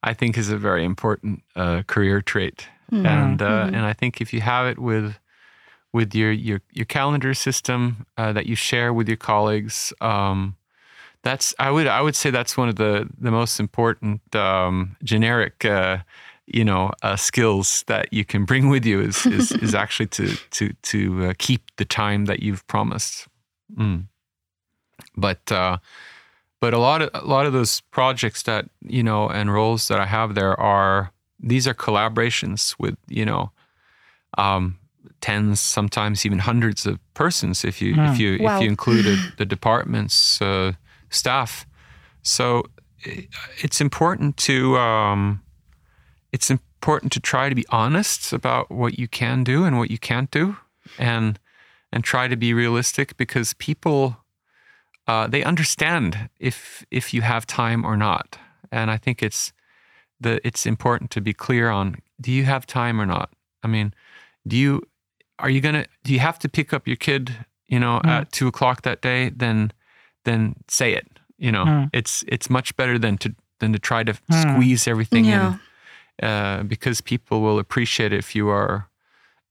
I 0.00 0.14
think 0.14 0.38
is 0.38 0.48
a 0.48 0.56
very 0.56 0.84
important 0.84 1.42
uh, 1.56 1.82
career 1.86 2.22
trait, 2.22 2.68
and 3.06 3.42
uh, 3.42 3.64
and 3.66 3.84
I 3.84 3.92
think 3.92 4.20
if 4.20 4.32
you 4.32 4.40
have 4.40 4.66
it 4.66 4.78
with 4.78 5.18
with 5.92 6.14
your 6.14 6.32
your 6.32 6.60
your 6.72 6.86
calendar 6.86 7.34
system 7.34 8.06
uh, 8.16 8.32
that 8.32 8.46
you 8.46 8.54
share 8.54 8.92
with 8.92 9.08
your 9.08 9.16
colleagues. 9.16 9.92
Um, 10.00 10.56
that's 11.22 11.54
I 11.58 11.70
would 11.70 11.86
I 11.86 12.00
would 12.00 12.16
say 12.16 12.30
that's 12.30 12.56
one 12.56 12.68
of 12.68 12.76
the 12.76 13.08
the 13.18 13.30
most 13.30 13.60
important 13.60 14.34
um, 14.34 14.96
generic 15.02 15.64
uh, 15.64 15.98
you 16.46 16.64
know 16.64 16.90
uh, 17.02 17.16
skills 17.16 17.84
that 17.86 18.12
you 18.12 18.24
can 18.24 18.44
bring 18.44 18.68
with 18.68 18.84
you 18.84 19.00
is 19.00 19.26
is, 19.26 19.52
is 19.52 19.74
actually 19.82 20.06
to 20.06 20.36
to 20.50 20.72
to 20.82 21.26
uh, 21.26 21.32
keep 21.38 21.62
the 21.76 21.84
time 21.84 22.26
that 22.26 22.42
you've 22.42 22.66
promised. 22.66 23.26
Mm. 23.74 24.04
But 25.16 25.50
uh, 25.52 25.78
but 26.60 26.74
a 26.74 26.78
lot 26.78 27.02
of 27.02 27.10
a 27.14 27.26
lot 27.26 27.46
of 27.46 27.52
those 27.52 27.80
projects 27.90 28.42
that 28.44 28.66
you 28.82 29.02
know 29.02 29.28
and 29.28 29.52
roles 29.52 29.88
that 29.88 30.00
I 30.00 30.06
have 30.06 30.34
there 30.34 30.58
are 30.58 31.12
these 31.40 31.68
are 31.68 31.74
collaborations 31.74 32.74
with 32.78 32.96
you 33.08 33.24
know 33.24 33.52
um, 34.36 34.78
tens, 35.20 35.60
sometimes 35.60 36.24
even 36.24 36.38
hundreds 36.38 36.86
of 36.86 36.98
persons 37.14 37.64
if 37.64 37.82
you 37.82 37.94
if 38.02 38.18
you 38.18 38.38
Wow. 38.40 38.56
if 38.56 38.62
you 38.62 38.68
included 38.68 39.18
the 39.36 39.44
department's 39.44 40.40
uh, 40.42 40.72
staff. 41.10 41.66
So 42.22 42.64
it's 43.62 43.80
important 43.80 44.36
to 44.38 44.76
um, 44.76 45.42
it's 46.32 46.50
important 46.50 47.12
to 47.12 47.20
try 47.20 47.48
to 47.48 47.54
be 47.54 47.64
honest 47.70 48.32
about 48.32 48.70
what 48.70 48.98
you 48.98 49.08
can 49.08 49.44
do 49.44 49.64
and 49.64 49.78
what 49.78 49.90
you 49.90 49.98
can't 49.98 50.30
do, 50.30 50.56
and 50.98 51.38
and 51.92 52.04
try 52.04 52.28
to 52.28 52.36
be 52.36 52.52
realistic 52.52 53.16
because 53.16 53.54
people 53.54 54.18
uh, 55.06 55.26
they 55.26 55.42
understand 55.42 56.28
if 56.38 56.84
if 56.90 57.14
you 57.14 57.22
have 57.22 57.46
time 57.46 57.84
or 57.84 57.96
not, 57.96 58.38
and 58.70 58.90
I 58.90 58.96
think 58.96 59.22
it's 59.22 59.52
the 60.20 60.46
it's 60.46 60.66
important 60.66 61.10
to 61.12 61.20
be 61.20 61.32
clear 61.32 61.70
on 61.70 61.96
do 62.20 62.32
you 62.32 62.44
have 62.44 62.66
time 62.66 63.00
or 63.00 63.06
not. 63.06 63.30
I 63.62 63.68
mean, 63.68 63.94
do 64.46 64.56
you 64.56 64.82
are 65.38 65.50
you 65.50 65.60
gonna 65.60 65.86
do 66.04 66.12
you 66.12 66.18
have 66.20 66.38
to 66.40 66.48
pick 66.48 66.72
up 66.72 66.86
your 66.86 66.96
kid 66.96 67.46
you 67.68 67.78
know 67.78 68.00
at 68.04 68.32
two 68.32 68.48
o'clock 68.48 68.82
that 68.82 69.00
day 69.00 69.30
then 69.30 69.72
then 70.28 70.54
say 70.68 70.92
it 70.94 71.06
you 71.38 71.50
know 71.52 71.64
Mm. 71.66 71.90
it's 71.92 72.24
it's 72.28 72.48
much 72.50 72.76
better 72.76 72.98
than 72.98 73.16
to 73.18 73.28
than 73.60 73.72
to 73.72 73.78
try 73.78 74.04
to 74.04 74.12
squeeze 74.30 74.90
everything 74.90 75.24
Yeah. 75.24 75.54
in 76.20 76.28
uh, 76.28 76.62
because 76.68 77.00
people 77.02 77.40
will 77.40 77.58
appreciate 77.58 78.12
it 78.12 78.18
if 78.18 78.34
you 78.36 78.48
are 78.50 78.88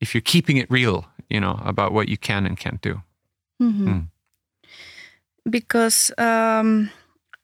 if 0.01 0.13
you're 0.13 0.21
keeping 0.33 0.57
it 0.57 0.69
real 0.71 1.05
you 1.29 1.39
know 1.39 1.59
about 1.65 1.91
what 1.93 2.07
you 2.09 2.17
can 2.17 2.45
and 2.45 2.57
can't 2.59 2.81
do 2.81 3.01
Mhm. 3.61 3.85
Mm. 3.87 4.07
Because 5.49 6.11
um, 6.17 6.89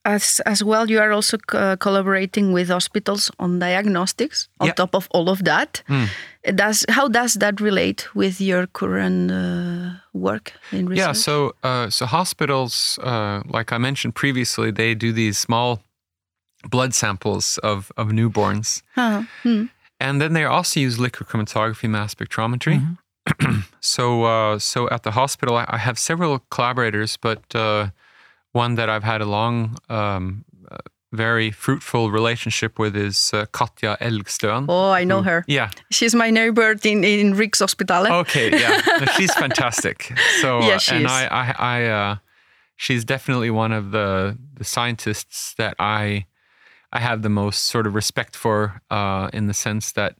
as 0.05 0.41
as 0.45 0.61
well, 0.63 0.89
you 0.89 0.99
are 1.01 1.11
also 1.15 1.37
co- 1.37 1.75
collaborating 1.77 2.53
with 2.53 2.69
hospitals 2.69 3.31
on 3.39 3.59
diagnostics. 3.59 4.49
On 4.59 4.67
Yeah. 4.67 4.73
top 4.75 4.95
of 4.95 5.07
all 5.11 5.29
of 5.29 5.39
that, 5.43 5.83
Mm. 5.87 6.07
does 6.55 6.85
how 6.89 7.07
does 7.09 7.33
that 7.35 7.61
relate 7.61 8.07
with 8.15 8.39
your 8.41 8.67
current 8.67 9.31
uh, 9.31 9.99
work 10.13 10.51
in 10.71 10.89
research? 10.89 11.05
Yeah, 11.07 11.13
so 11.13 11.53
uh, 11.63 11.89
so 11.89 12.05
hospitals, 12.05 12.99
uh, 13.03 13.41
like 13.57 13.75
I 13.75 13.77
mentioned 13.79 14.13
previously, 14.15 14.71
they 14.71 14.95
do 14.95 15.13
these 15.13 15.37
small 15.39 15.79
blood 16.69 16.93
samples 16.93 17.57
of 17.63 17.91
of 17.95 18.07
newborns, 18.11 18.81
Huh. 18.95 19.21
Hmm. 19.43 19.65
and 19.99 20.19
then 20.21 20.33
they 20.33 20.45
also 20.45 20.79
use 20.79 21.01
liquid 21.01 21.29
chromatography 21.29 21.87
mass 21.89 22.13
spectrometry. 22.15 22.81
so 23.79 24.23
uh, 24.23 24.59
so 24.59 24.87
at 24.89 25.03
the 25.03 25.11
hospital, 25.11 25.55
I, 25.57 25.65
I 25.75 25.77
have 25.77 25.97
several 25.97 26.39
collaborators, 26.49 27.17
but 27.21 27.39
uh, 27.55 27.87
one 28.53 28.75
that 28.75 28.89
I've 28.89 29.03
had 29.03 29.21
a 29.21 29.25
long. 29.25 29.77
Um, 29.89 30.45
uh, 30.71 30.77
very 31.11 31.51
fruitful 31.51 32.09
relationship 32.09 32.79
with 32.79 32.95
is 32.95 33.31
uh, 33.33 33.45
Katja 33.51 33.97
Elgstøen. 34.01 34.65
Oh, 34.67 34.89
I 34.89 35.03
know 35.03 35.21
her. 35.21 35.43
Yeah. 35.47 35.69
She's 35.91 36.15
my 36.15 36.31
neighbor 36.31 36.75
in 36.83 37.03
in 37.03 37.35
Riggs 37.35 37.59
Hospital. 37.59 38.07
Okay, 38.21 38.49
yeah, 38.49 38.81
No, 38.99 39.05
she's 39.17 39.33
fantastic. 39.45 40.11
So, 40.41 40.61
Yeah, 40.61 40.79
she 40.79 40.95
and 40.95 41.05
is. 41.05 41.11
I, 41.11 41.27
I, 41.27 41.55
I, 41.59 41.85
uh, 41.85 42.15
she's 42.75 43.05
definitely 43.05 43.51
one 43.51 43.71
of 43.71 43.91
the 43.91 44.37
the 44.57 44.63
scientists 44.63 45.53
that 45.57 45.75
I, 45.79 46.25
I 46.91 46.99
have 46.99 47.21
the 47.21 47.29
most 47.29 47.65
sort 47.65 47.87
of 47.87 47.93
respect 47.95 48.35
for, 48.35 48.81
uh, 48.89 49.29
in 49.33 49.47
the 49.47 49.53
sense 49.53 49.91
that 49.91 50.15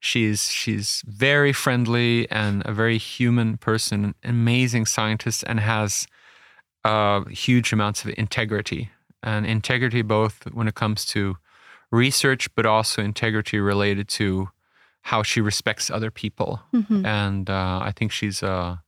she's 0.00 0.50
she's 0.50 1.02
very 1.06 1.52
friendly 1.52 2.26
and 2.30 2.62
a 2.66 2.72
very 2.72 2.98
human 2.98 3.58
person, 3.58 4.04
an 4.04 4.14
amazing 4.30 4.86
scientist, 4.86 5.44
and 5.46 5.60
has 5.60 6.06
uh, 6.84 7.24
huge 7.24 7.72
amounts 7.72 8.04
of 8.04 8.12
integrity 8.16 8.90
and 9.22 9.46
integrity 9.46 10.02
both 10.02 10.44
when 10.52 10.68
it 10.68 10.74
comes 10.74 11.04
to 11.06 11.36
research, 11.90 12.52
but 12.54 12.66
also 12.66 13.02
integrity 13.02 13.58
related 13.58 14.08
to 14.08 14.48
how 15.02 15.22
she 15.22 15.40
respects 15.40 15.90
other 15.90 16.10
people. 16.10 16.60
And 17.04 17.50
uh, 17.50 17.80
I 17.82 17.92
think 17.94 18.12
she's 18.12 18.42
a 18.42 18.82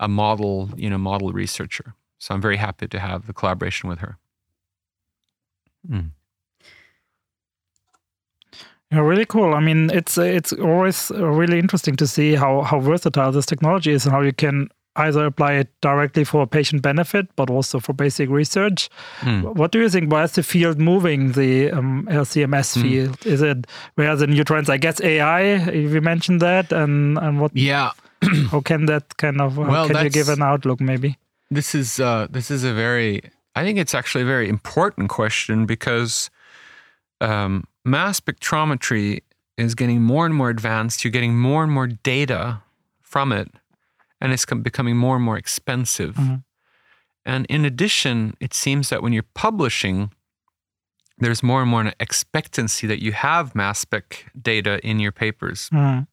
a 0.00 0.08
model, 0.08 0.70
you 0.76 0.88
know, 0.88 0.98
model 0.98 1.30
researcher. 1.32 1.94
So 2.18 2.34
I'm 2.34 2.40
very 2.40 2.56
happy 2.56 2.88
to 2.88 2.98
have 2.98 3.26
the 3.26 3.34
collaboration 3.34 3.88
with 3.88 3.98
her. 3.98 4.16
Mm. 5.88 6.10
Yeah, 8.90 9.00
really 9.00 9.26
cool. 9.26 9.54
I 9.54 9.60
mean, 9.60 9.90
it's 9.90 10.18
it's 10.18 10.52
always 10.52 11.10
uh, 11.10 11.26
really 11.26 11.58
interesting 11.58 11.96
to 11.96 12.06
see 12.06 12.34
how 12.34 12.62
how 12.62 12.80
versatile 12.80 13.32
this 13.32 13.46
technology 13.46 13.92
is 13.92 14.06
and 14.06 14.12
how 14.12 14.22
you 14.22 14.32
can 14.32 14.68
either 14.96 15.24
apply 15.26 15.52
it 15.54 15.68
directly 15.80 16.24
for 16.24 16.46
patient 16.46 16.82
benefit, 16.82 17.28
but 17.36 17.48
also 17.50 17.78
for 17.80 17.92
basic 17.92 18.28
research. 18.28 18.88
Mm. 19.20 19.54
What 19.54 19.70
do 19.72 19.78
you 19.80 19.88
think? 19.88 20.12
Where's 20.12 20.32
the 20.32 20.42
field 20.42 20.78
moving? 20.78 21.32
The 21.32 21.70
um, 21.70 22.06
LCMS 22.10 22.74
Hmm. 22.74 22.82
field 22.82 23.26
is 23.26 23.40
it 23.42 23.66
where 23.94 24.10
are 24.10 24.16
the 24.16 24.26
new 24.26 24.44
trends? 24.44 24.68
I 24.68 24.76
guess 24.78 25.00
AI. 25.00 25.70
You 25.72 26.00
mentioned 26.00 26.40
that, 26.42 26.72
and 26.72 27.18
and 27.18 27.40
what? 27.40 27.52
Yeah, 27.54 27.90
How 28.50 28.60
can 28.60 28.86
that 28.86 29.16
kind 29.16 29.40
of? 29.40 29.58
Uh, 29.58 29.62
Well, 29.62 29.88
can 29.88 30.04
you 30.04 30.10
give 30.10 30.28
an 30.28 30.42
outlook 30.42 30.80
maybe? 30.80 31.16
this 31.52 31.74
is 31.74 31.98
uh, 32.00 32.26
this 32.30 32.50
is 32.50 32.62
a 32.64 32.72
very 32.72 33.20
I 33.56 33.64
think 33.64 33.78
it's 33.78 33.94
actually 33.94 34.22
a 34.22 34.26
very 34.26 34.48
important 34.48 35.08
question 35.10 35.66
because 35.66 36.30
um, 37.20 37.64
mass 37.84 38.20
spectrometry 38.20 39.22
is 39.56 39.74
getting 39.74 40.02
more 40.02 40.26
and 40.26 40.34
more 40.34 40.50
advanced. 40.50 41.04
You're 41.04 41.10
getting 41.10 41.38
more 41.38 41.62
and 41.62 41.72
more 41.72 41.86
data 41.86 42.62
from 43.02 43.32
it, 43.32 43.48
and 44.20 44.32
it's 44.32 44.44
becoming 44.44 44.96
more 44.96 45.16
and 45.16 45.24
more 45.24 45.38
expensive. 45.38 46.14
Mhm. 46.14 46.44
And 47.24 47.46
in 47.46 47.64
addition, 47.64 48.36
it 48.40 48.54
seems 48.54 48.88
that 48.88 49.02
when 49.02 49.12
you're 49.12 49.22
publishing, 49.34 50.12
there's 51.18 51.42
more 51.42 51.60
and 51.60 51.70
more 51.70 51.82
an 51.82 51.92
expectancy 52.00 52.86
that 52.86 53.02
you 53.02 53.12
have 53.12 53.54
mass 53.54 53.78
spec 53.80 54.26
data 54.40 54.80
in 54.86 54.98
your 54.98 55.12
papers. 55.12 55.68
Mm. 55.70 56.06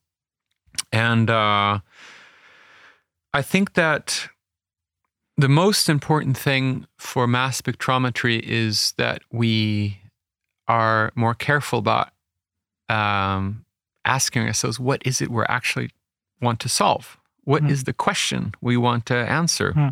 And 0.92 1.30
uh, 1.30 1.80
I 3.34 3.42
think 3.42 3.74
that 3.74 4.30
the 5.38 5.48
most 5.50 5.88
important 5.88 6.38
thing 6.38 6.88
for 6.98 7.28
mass 7.28 7.62
spectrometry 7.62 8.40
is 8.40 8.94
that 8.98 9.22
we 9.32 10.02
are 10.68 11.12
more 11.16 11.34
careful 11.34 11.80
about 11.80 12.10
um, 12.90 13.66
asking 14.04 14.46
ourselves, 14.46 14.80
what 14.80 15.02
is 15.06 15.22
it 15.22 15.30
we're 15.30 15.46
actually 15.48 15.92
want 16.42 16.60
to 16.62 16.70
solve? 16.70 17.18
What 17.48 17.64
is 17.64 17.82
Mhm. 17.82 17.86
the 17.86 17.94
question 17.94 18.40
we 18.60 18.76
want 18.76 19.06
to 19.06 19.16
answer? 19.16 19.72
Hmm. 19.72 19.90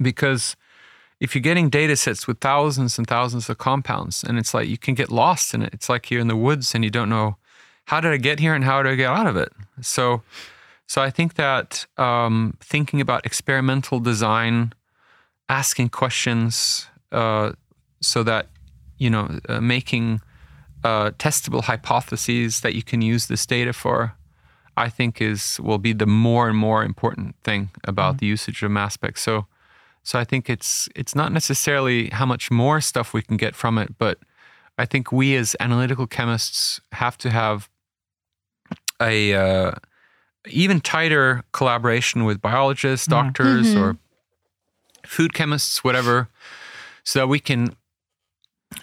Because 0.00 0.56
if 1.20 1.34
you're 1.34 1.48
getting 1.50 1.70
data 1.70 1.94
sets 1.96 2.26
with 2.26 2.38
thousands 2.40 2.98
and 2.98 3.06
thousands 3.06 3.48
of 3.48 3.58
compounds, 3.58 4.24
and 4.24 4.38
it's 4.38 4.52
like 4.54 4.68
you 4.68 4.78
can 4.78 4.94
get 4.94 5.10
lost 5.10 5.54
in 5.54 5.62
it. 5.62 5.70
It's 5.72 5.88
like 5.88 6.10
you're 6.10 6.20
in 6.20 6.28
the 6.28 6.36
woods 6.48 6.74
and 6.74 6.82
you 6.84 6.90
don't 6.90 7.08
know 7.08 7.36
how 7.86 8.00
did 8.00 8.12
I 8.12 8.16
get 8.16 8.40
here 8.40 8.54
and 8.54 8.64
how 8.64 8.82
did 8.82 8.92
I 8.92 8.96
get 8.96 9.10
out 9.10 9.26
of 9.26 9.36
it. 9.36 9.52
So, 9.80 10.22
so 10.86 11.00
I 11.00 11.10
think 11.10 11.34
that 11.34 11.86
um, 11.96 12.54
thinking 12.60 13.00
about 13.00 13.24
experimental 13.24 14.00
design, 14.00 14.72
asking 15.48 15.90
questions, 15.90 16.88
uh, 17.12 17.52
so 18.00 18.22
that 18.24 18.46
you 18.98 19.10
know, 19.10 19.38
uh, 19.48 19.60
making 19.60 20.20
uh, 20.82 21.10
testable 21.18 21.62
hypotheses 21.62 22.60
that 22.62 22.74
you 22.74 22.82
can 22.82 23.00
use 23.00 23.26
this 23.28 23.46
data 23.46 23.72
for, 23.72 24.14
I 24.78 24.88
think 24.88 25.20
is 25.20 25.60
will 25.60 25.78
be 25.78 25.92
the 25.92 26.06
more 26.06 26.48
and 26.48 26.56
more 26.56 26.84
important 26.84 27.34
thing 27.42 27.70
about 27.84 28.12
mm-hmm. 28.12 28.18
the 28.18 28.26
usage 28.26 28.62
of 28.62 28.70
mass 28.70 28.94
spec. 28.94 29.18
So, 29.18 29.46
so 30.02 30.18
I 30.18 30.24
think 30.24 30.48
it's 30.48 30.88
it's 30.94 31.14
not 31.14 31.32
necessarily 31.32 32.08
how 32.10 32.26
much 32.26 32.50
more 32.50 32.80
stuff 32.80 33.12
we 33.12 33.22
can 33.22 33.36
get 33.36 33.54
from 33.54 33.78
it, 33.78 33.98
but 33.98 34.18
I 34.78 34.86
think 34.86 35.10
we 35.10 35.34
as 35.36 35.56
analytical 35.58 36.06
chemists 36.06 36.80
have 36.92 37.18
to 37.18 37.30
have 37.30 37.68
a 39.00 39.34
uh, 39.34 39.72
even 40.46 40.80
tighter 40.80 41.42
collaboration 41.52 42.24
with 42.24 42.40
biologists, 42.40 43.08
mm-hmm. 43.08 43.26
doctors, 43.26 43.74
mm-hmm. 43.74 43.82
or 43.82 43.96
food 45.04 45.34
chemists, 45.34 45.82
whatever, 45.82 46.28
so 47.02 47.20
that 47.20 47.26
we 47.26 47.40
can 47.40 47.74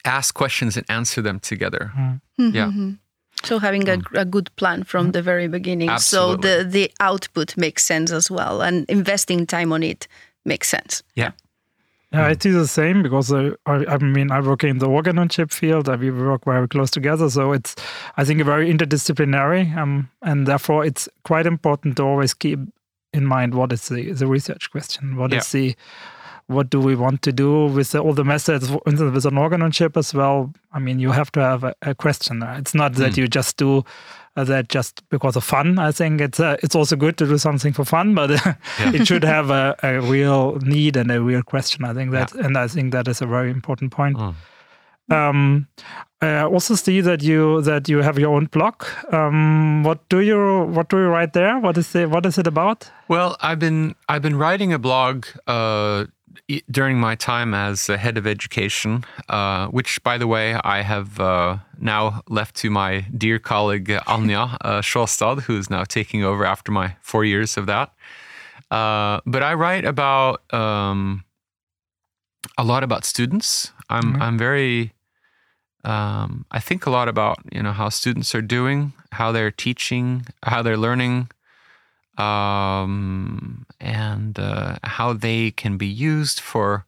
ask 0.03 0.33
questions 0.35 0.75
and 0.75 0.85
answer 0.89 1.21
them 1.21 1.39
together. 1.39 1.91
Mm-hmm. 1.95 2.55
Yeah. 2.55 2.71
Mm-hmm. 3.45 3.55
So 3.55 3.59
having 3.59 3.89
a, 3.89 3.97
mm. 3.97 4.21
a, 4.21 4.25
good 4.25 4.55
plan 4.55 4.83
from 4.83 5.11
the 5.11 5.21
very 5.21 5.47
beginning, 5.47 5.89
Absolutely. 5.89 6.49
so 6.49 6.57
the 6.57 6.63
the 6.63 6.91
output 6.99 7.55
makes 7.57 7.83
sense 7.83 8.11
as 8.11 8.29
well, 8.29 8.61
and 8.61 8.85
investing 8.89 9.45
time 9.45 9.71
on 9.71 9.83
it 9.83 10.07
makes 10.43 10.67
sense. 10.69 11.03
Yeah. 11.15 11.31
Yeah, 12.11 12.27
I 12.27 12.33
do 12.33 12.53
the 12.53 12.67
same 12.67 13.03
because 13.03 13.33
uh, 13.33 13.55
I, 13.65 13.85
I, 13.87 13.97
mean 13.97 14.31
I 14.31 14.39
work 14.39 14.63
in 14.63 14.77
the 14.77 14.87
organ 14.87 15.19
on 15.19 15.27
chip 15.27 15.51
field. 15.51 15.89
Uh, 15.89 15.97
we 15.99 16.11
work 16.11 16.45
very 16.45 16.67
close 16.67 16.89
together, 16.89 17.29
so 17.29 17.51
it's 17.51 17.75
I 18.15 18.23
think 18.23 18.41
very 18.43 18.71
interdisciplinary, 18.71 19.75
um, 19.75 20.09
and 20.21 20.47
therefore 20.47 20.85
it's 20.85 21.09
quite 21.23 21.45
important 21.45 21.97
to 21.97 22.03
always 22.03 22.33
keep 22.33 22.59
in 23.15 23.25
mind 23.25 23.55
what 23.55 23.71
is 23.71 23.87
the, 23.87 24.11
the 24.11 24.27
research 24.27 24.69
question, 24.71 25.15
What 25.15 25.31
yeah. 25.31 25.39
is 25.39 25.51
the 25.51 25.75
what 26.47 26.69
do 26.69 26.79
we 26.79 26.95
want 26.95 27.21
to 27.23 27.31
do 27.31 27.65
with 27.67 27.91
the, 27.91 27.99
all 27.99 28.13
the 28.13 28.23
methods 28.23 28.69
with 28.71 29.25
an 29.25 29.37
organ 29.37 29.61
on 29.61 29.71
chip 29.71 29.97
as 29.97 30.13
well. 30.13 30.53
I 30.71 30.79
mean, 30.79 30.99
you 30.99 31.11
have 31.11 31.31
to 31.33 31.39
have 31.39 31.63
a, 31.63 31.73
a 31.81 31.95
question. 31.95 32.43
It's 32.43 32.75
not 32.75 32.93
that 32.93 33.13
mm. 33.13 33.17
you 33.17 33.27
just 33.27 33.57
do 33.57 33.83
uh, 34.35 34.43
that 34.43 34.69
just 34.69 35.07
because 35.09 35.35
of 35.35 35.43
fun. 35.43 35.79
I 35.79 35.91
think 35.91 36.21
it's 36.21 36.39
uh, 36.39 36.57
it's 36.61 36.75
also 36.75 36.95
good 36.95 37.17
to 37.17 37.25
do 37.25 37.37
something 37.37 37.73
for 37.73 37.85
fun, 37.85 38.13
but 38.13 38.31
uh, 38.31 38.53
yeah. 38.79 38.93
it 38.93 39.07
should 39.07 39.23
have 39.23 39.49
a, 39.49 39.75
a, 39.81 40.01
real 40.01 40.57
need 40.61 40.97
and 40.97 41.09
a 41.09 41.21
real 41.21 41.41
question. 41.41 41.85
I 41.85 41.93
think 41.93 42.11
that, 42.11 42.33
yeah. 42.35 42.45
and 42.45 42.57
I 42.57 42.67
think 42.67 42.91
that 42.91 43.07
is 43.07 43.21
a 43.21 43.25
very 43.25 43.49
important 43.49 43.91
point. 43.91 44.17
Mm. 44.17 44.35
Um, 45.09 45.67
I 46.21 46.41
also 46.41 46.73
see 46.75 47.01
that 47.01 47.21
you 47.21 47.61
that 47.61 47.87
you 47.87 48.01
have 48.01 48.17
your 48.17 48.35
own 48.35 48.45
blog. 48.45 48.83
Um, 49.11 49.83
what 49.83 50.07
do 50.09 50.19
you 50.19 50.65
what 50.65 50.89
do 50.89 50.97
you 50.97 51.07
write 51.07 51.33
there? 51.33 51.59
What 51.59 51.77
is 51.77 51.93
it? 51.95 52.09
What 52.09 52.25
is 52.25 52.37
it 52.37 52.47
about? 52.47 52.89
Well, 53.07 53.37
I've 53.41 53.59
been 53.59 53.95
I've 54.09 54.23
been 54.23 54.37
writing 54.37 54.73
a 54.73 54.79
blog 54.79 55.27
uh, 55.45 56.05
during 56.69 56.99
my 56.99 57.15
time 57.15 57.53
as 57.53 57.87
head 57.87 58.17
of 58.17 58.27
education, 58.27 59.03
uh, 59.29 59.67
which, 59.67 60.01
by 60.03 60.17
the 60.17 60.27
way, 60.27 60.53
I 60.63 60.81
have 60.81 61.19
uh, 61.19 61.57
now 61.79 62.21
left 62.29 62.55
to 62.57 62.69
my 62.69 63.01
dear 63.17 63.39
colleague 63.39 63.87
Anja 64.07 64.57
uh, 64.61 64.81
Sjåstad, 64.81 65.41
who 65.41 65.57
is 65.57 65.69
now 65.69 65.83
taking 65.83 66.23
over 66.23 66.45
after 66.45 66.71
my 66.71 66.95
four 67.01 67.25
years 67.25 67.57
of 67.57 67.65
that. 67.65 67.93
Uh, 68.71 69.21
but 69.25 69.43
I 69.43 69.53
write 69.53 69.85
about 69.85 70.41
um, 70.53 71.23
a 72.57 72.63
lot 72.63 72.83
about 72.83 73.05
students. 73.05 73.71
I'm 73.89 74.13
mm-hmm. 74.13 74.21
I'm 74.21 74.37
very 74.37 74.93
um, 75.83 76.45
I 76.51 76.59
think 76.59 76.85
a 76.85 76.89
lot 76.89 77.07
about 77.07 77.37
you 77.51 77.61
know 77.61 77.71
how 77.71 77.89
students 77.89 78.33
are 78.33 78.41
doing, 78.41 78.93
how 79.11 79.31
they're 79.31 79.51
teaching, 79.51 80.25
how 80.43 80.63
they're 80.63 80.77
learning, 80.77 81.29
um, 82.17 83.65
and 83.79 84.39
uh, 84.39 84.77
how 84.83 85.13
they 85.13 85.51
can 85.51 85.77
be 85.77 85.87
used 85.87 86.39
for 86.39 86.85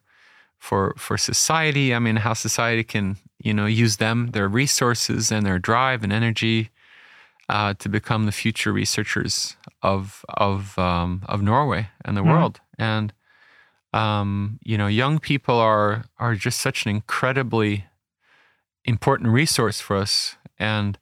for 0.58 0.94
for 0.96 1.16
society. 1.16 1.94
I 1.94 1.98
mean, 1.98 2.16
how 2.16 2.34
society 2.34 2.84
can 2.84 3.16
you 3.38 3.54
know 3.54 3.66
use 3.66 3.96
them, 3.96 4.28
their 4.32 4.48
resources, 4.48 5.30
and 5.30 5.44
their 5.46 5.58
drive 5.58 6.02
and 6.02 6.12
energy 6.12 6.70
uh, 7.48 7.74
to 7.78 7.88
become 7.88 8.26
the 8.26 8.32
future 8.32 8.72
researchers 8.72 9.56
of 9.82 10.24
of 10.28 10.78
um, 10.78 11.22
of 11.26 11.42
Norway 11.42 11.90
and 12.04 12.16
the 12.16 12.22
mm 12.22 12.28
world. 12.28 12.60
And 12.78 13.12
um, 13.92 14.58
you 14.62 14.76
know, 14.76 14.86
young 14.86 15.18
people 15.18 15.56
are 15.56 16.04
are 16.18 16.34
just 16.34 16.60
such 16.60 16.84
an 16.84 16.90
incredibly 16.90 17.86
important 18.84 19.30
resource 19.30 19.80
for 19.80 19.96
us, 19.96 20.36
and 20.58 20.98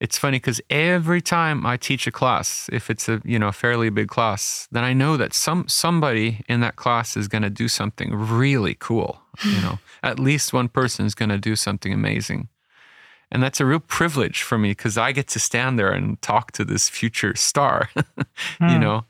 it's 0.00 0.16
funny 0.16 0.38
because 0.38 0.62
every 0.70 1.20
time 1.20 1.66
I 1.66 1.76
teach 1.76 2.06
a 2.06 2.10
class, 2.10 2.70
if 2.72 2.88
it's 2.88 3.08
a 3.08 3.20
you 3.24 3.38
know 3.38 3.52
fairly 3.52 3.90
big 3.90 4.08
class, 4.08 4.66
then 4.72 4.82
I 4.82 4.94
know 4.94 5.16
that 5.18 5.34
some 5.34 5.68
somebody 5.68 6.42
in 6.48 6.60
that 6.60 6.76
class 6.76 7.16
is 7.16 7.28
going 7.28 7.42
to 7.42 7.50
do 7.50 7.68
something 7.68 8.14
really 8.14 8.74
cool. 8.74 9.20
You 9.44 9.60
know, 9.60 9.78
at 10.02 10.18
least 10.18 10.52
one 10.52 10.68
person 10.68 11.04
is 11.04 11.14
going 11.14 11.28
to 11.28 11.38
do 11.38 11.54
something 11.54 11.92
amazing, 11.92 12.48
and 13.30 13.42
that's 13.42 13.60
a 13.60 13.66
real 13.66 13.80
privilege 13.80 14.42
for 14.42 14.56
me 14.56 14.70
because 14.70 14.96
I 14.96 15.12
get 15.12 15.28
to 15.28 15.38
stand 15.38 15.78
there 15.78 15.92
and 15.92 16.20
talk 16.22 16.52
to 16.52 16.64
this 16.64 16.88
future 16.88 17.36
star. 17.36 17.90
mm. 17.94 18.04
You 18.60 18.76
hmm. 18.76 18.80
know, 18.80 19.04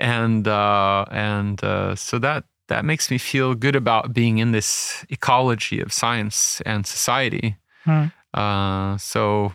and 0.00 0.48
uh, 0.48 1.04
and 1.10 1.62
uh, 1.62 1.94
so 1.94 2.18
that 2.18 2.44
that 2.66 2.84
makes 2.84 3.12
me 3.12 3.18
feel 3.18 3.54
good 3.54 3.76
about 3.76 4.12
being 4.12 4.38
in 4.38 4.50
this 4.50 5.06
ecology 5.08 5.80
of 5.80 5.92
science 5.92 6.60
and 6.66 6.84
society. 6.84 7.56
Mm. 7.86 8.12
Uh, 8.34 8.96
so 8.98 9.52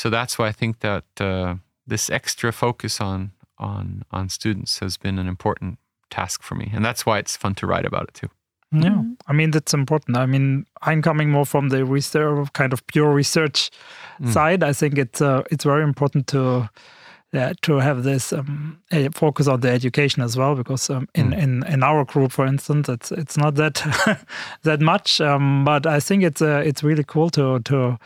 so 0.00 0.08
that's 0.08 0.38
why 0.38 0.46
I 0.48 0.52
think 0.52 0.78
that 0.80 1.04
uh, 1.20 1.56
this 1.86 2.08
extra 2.08 2.52
focus 2.52 3.02
on 3.02 3.32
on 3.58 4.02
on 4.10 4.30
students 4.30 4.78
has 4.78 4.96
been 4.96 5.18
an 5.18 5.28
important 5.28 5.78
task 6.08 6.42
for 6.42 6.54
me, 6.54 6.70
and 6.72 6.82
that's 6.82 7.04
why 7.04 7.18
it's 7.18 7.36
fun 7.36 7.54
to 7.56 7.66
write 7.66 7.84
about 7.84 8.04
it 8.08 8.14
too. 8.14 8.30
Yeah, 8.72 8.92
mm-hmm. 8.92 9.12
I 9.26 9.34
mean 9.34 9.50
that's 9.50 9.74
important. 9.74 10.16
I 10.16 10.24
mean, 10.24 10.64
I'm 10.80 11.02
coming 11.02 11.30
more 11.30 11.44
from 11.44 11.68
the 11.68 11.84
research, 11.84 12.50
kind 12.54 12.72
of 12.72 12.86
pure 12.86 13.12
research 13.12 13.70
mm. 14.18 14.32
side. 14.32 14.62
I 14.62 14.72
think 14.72 14.96
it's 14.96 15.20
uh, 15.20 15.42
it's 15.50 15.64
very 15.64 15.82
important 15.82 16.26
to 16.28 16.70
yeah, 17.32 17.52
to 17.60 17.78
have 17.78 18.02
this 18.02 18.32
um, 18.32 18.78
focus 19.12 19.48
on 19.48 19.60
the 19.60 19.70
education 19.70 20.22
as 20.22 20.36
well, 20.36 20.54
because 20.54 20.88
um, 20.88 21.08
in, 21.14 21.30
mm. 21.30 21.42
in 21.42 21.66
in 21.66 21.82
our 21.82 22.06
group, 22.06 22.32
for 22.32 22.46
instance, 22.46 22.88
it's 22.88 23.12
it's 23.12 23.36
not 23.36 23.56
that 23.56 23.84
that 24.62 24.80
much. 24.80 25.20
Um, 25.20 25.64
but 25.64 25.86
I 25.86 26.00
think 26.00 26.24
it's 26.24 26.40
uh, 26.40 26.62
it's 26.64 26.82
really 26.82 27.04
cool 27.04 27.28
to 27.30 27.60
to 27.60 27.98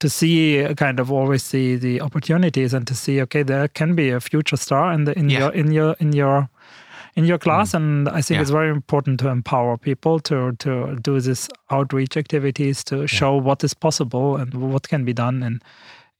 to 0.00 0.08
see 0.08 0.66
kind 0.76 1.00
of 1.00 1.10
always 1.10 1.42
see 1.42 1.76
the 1.76 2.00
opportunities 2.00 2.72
and 2.74 2.86
to 2.86 2.94
see 2.94 3.20
okay 3.20 3.42
there 3.42 3.68
can 3.68 3.94
be 3.94 4.10
a 4.10 4.20
future 4.20 4.56
star 4.56 4.92
in 4.92 5.04
the 5.04 5.18
in 5.18 5.28
yeah. 5.28 5.38
your 5.38 5.52
in 5.52 5.72
your 5.72 5.96
in 5.98 6.12
your 6.12 6.48
in 7.16 7.24
your 7.24 7.38
class 7.38 7.72
mm. 7.72 7.76
and 7.76 8.08
i 8.08 8.20
think 8.22 8.36
yeah. 8.36 8.42
it's 8.42 8.50
very 8.50 8.70
important 8.70 9.18
to 9.20 9.28
empower 9.28 9.76
people 9.76 10.20
to 10.20 10.52
to 10.58 10.96
do 11.02 11.20
this 11.20 11.48
outreach 11.70 12.16
activities 12.16 12.84
to 12.84 13.00
yeah. 13.00 13.06
show 13.06 13.36
what 13.36 13.64
is 13.64 13.74
possible 13.74 14.36
and 14.36 14.54
what 14.54 14.88
can 14.88 15.04
be 15.04 15.12
done 15.12 15.42
in 15.42 15.60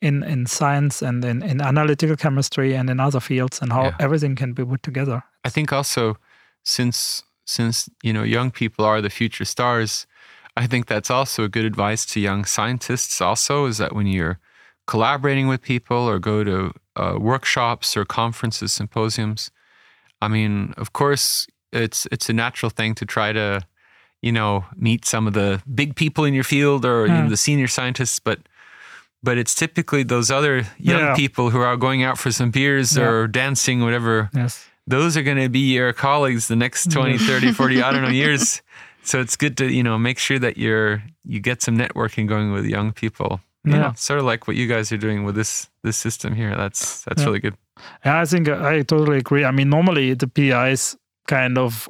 in 0.00 0.22
in 0.22 0.46
science 0.46 1.02
and 1.02 1.24
in, 1.24 1.42
in 1.42 1.60
analytical 1.60 2.16
chemistry 2.16 2.74
and 2.74 2.90
in 2.90 3.00
other 3.00 3.20
fields 3.20 3.60
and 3.60 3.72
how 3.72 3.92
everything 3.98 4.36
can 4.36 4.52
be 4.52 4.64
put 4.64 4.82
together 4.82 5.22
i 5.44 5.48
think 5.48 5.72
also 5.72 6.16
since 6.64 7.22
since 7.46 7.88
you 8.02 8.12
know 8.12 8.22
young 8.22 8.50
people 8.50 8.84
are 8.84 9.00
the 9.00 9.10
future 9.10 9.44
stars 9.44 10.06
I 10.58 10.66
think 10.66 10.86
that's 10.86 11.08
also 11.08 11.44
a 11.44 11.48
good 11.48 11.64
advice 11.64 12.04
to 12.06 12.20
young 12.20 12.44
scientists. 12.44 13.20
Also, 13.20 13.66
is 13.66 13.78
that 13.78 13.94
when 13.94 14.08
you're 14.08 14.40
collaborating 14.88 15.46
with 15.46 15.62
people 15.62 15.96
or 15.96 16.18
go 16.18 16.42
to 16.42 16.72
uh, 16.96 17.16
workshops 17.20 17.96
or 17.96 18.04
conferences, 18.04 18.72
symposiums, 18.72 19.52
I 20.20 20.26
mean, 20.26 20.74
of 20.76 20.92
course, 20.92 21.46
it's 21.72 22.08
it's 22.10 22.28
a 22.28 22.32
natural 22.32 22.70
thing 22.70 22.96
to 22.96 23.06
try 23.06 23.32
to, 23.32 23.60
you 24.20 24.32
know, 24.32 24.64
meet 24.74 25.04
some 25.04 25.28
of 25.28 25.32
the 25.32 25.62
big 25.72 25.94
people 25.94 26.24
in 26.24 26.34
your 26.34 26.44
field 26.44 26.84
or 26.84 27.06
you 27.06 27.12
know, 27.12 27.28
the 27.28 27.36
senior 27.36 27.68
scientists, 27.68 28.18
but 28.18 28.40
but 29.22 29.38
it's 29.38 29.54
typically 29.54 30.02
those 30.02 30.28
other 30.28 30.66
young 30.78 31.00
yeah. 31.00 31.14
people 31.14 31.50
who 31.50 31.60
are 31.60 31.76
going 31.76 32.02
out 32.02 32.18
for 32.18 32.32
some 32.32 32.50
beers 32.50 32.96
yeah. 32.96 33.04
or 33.04 33.28
dancing, 33.28 33.82
whatever. 33.82 34.28
Yes. 34.34 34.66
Those 34.88 35.16
are 35.16 35.22
going 35.22 35.38
to 35.38 35.48
be 35.48 35.74
your 35.74 35.92
colleagues 35.92 36.48
the 36.48 36.56
next 36.56 36.90
20, 36.90 37.18
30, 37.18 37.52
40, 37.52 37.82
I 37.82 37.92
don't 37.92 38.02
know, 38.02 38.08
years. 38.08 38.60
so 39.08 39.20
it's 39.20 39.36
good 39.36 39.56
to 39.56 39.72
you 39.72 39.82
know 39.82 39.98
make 39.98 40.18
sure 40.18 40.38
that 40.38 40.56
you're 40.56 41.02
you 41.24 41.40
get 41.40 41.62
some 41.62 41.76
networking 41.76 42.28
going 42.28 42.52
with 42.52 42.64
young 42.64 42.92
people 42.92 43.40
you 43.64 43.72
yeah. 43.72 43.78
know 43.78 43.92
sort 43.96 44.18
of 44.18 44.24
like 44.24 44.46
what 44.46 44.56
you 44.56 44.66
guys 44.66 44.92
are 44.92 44.98
doing 44.98 45.24
with 45.24 45.34
this 45.34 45.68
this 45.82 45.96
system 45.96 46.34
here 46.34 46.54
that's 46.56 47.02
that's 47.04 47.20
yeah. 47.20 47.26
really 47.26 47.40
good 47.40 47.54
yeah 48.04 48.20
i 48.20 48.24
think 48.24 48.48
i 48.48 48.82
totally 48.82 49.18
agree 49.18 49.44
i 49.44 49.50
mean 49.50 49.70
normally 49.70 50.14
the 50.14 50.28
PIs 50.28 50.96
kind 51.26 51.58
of 51.58 51.88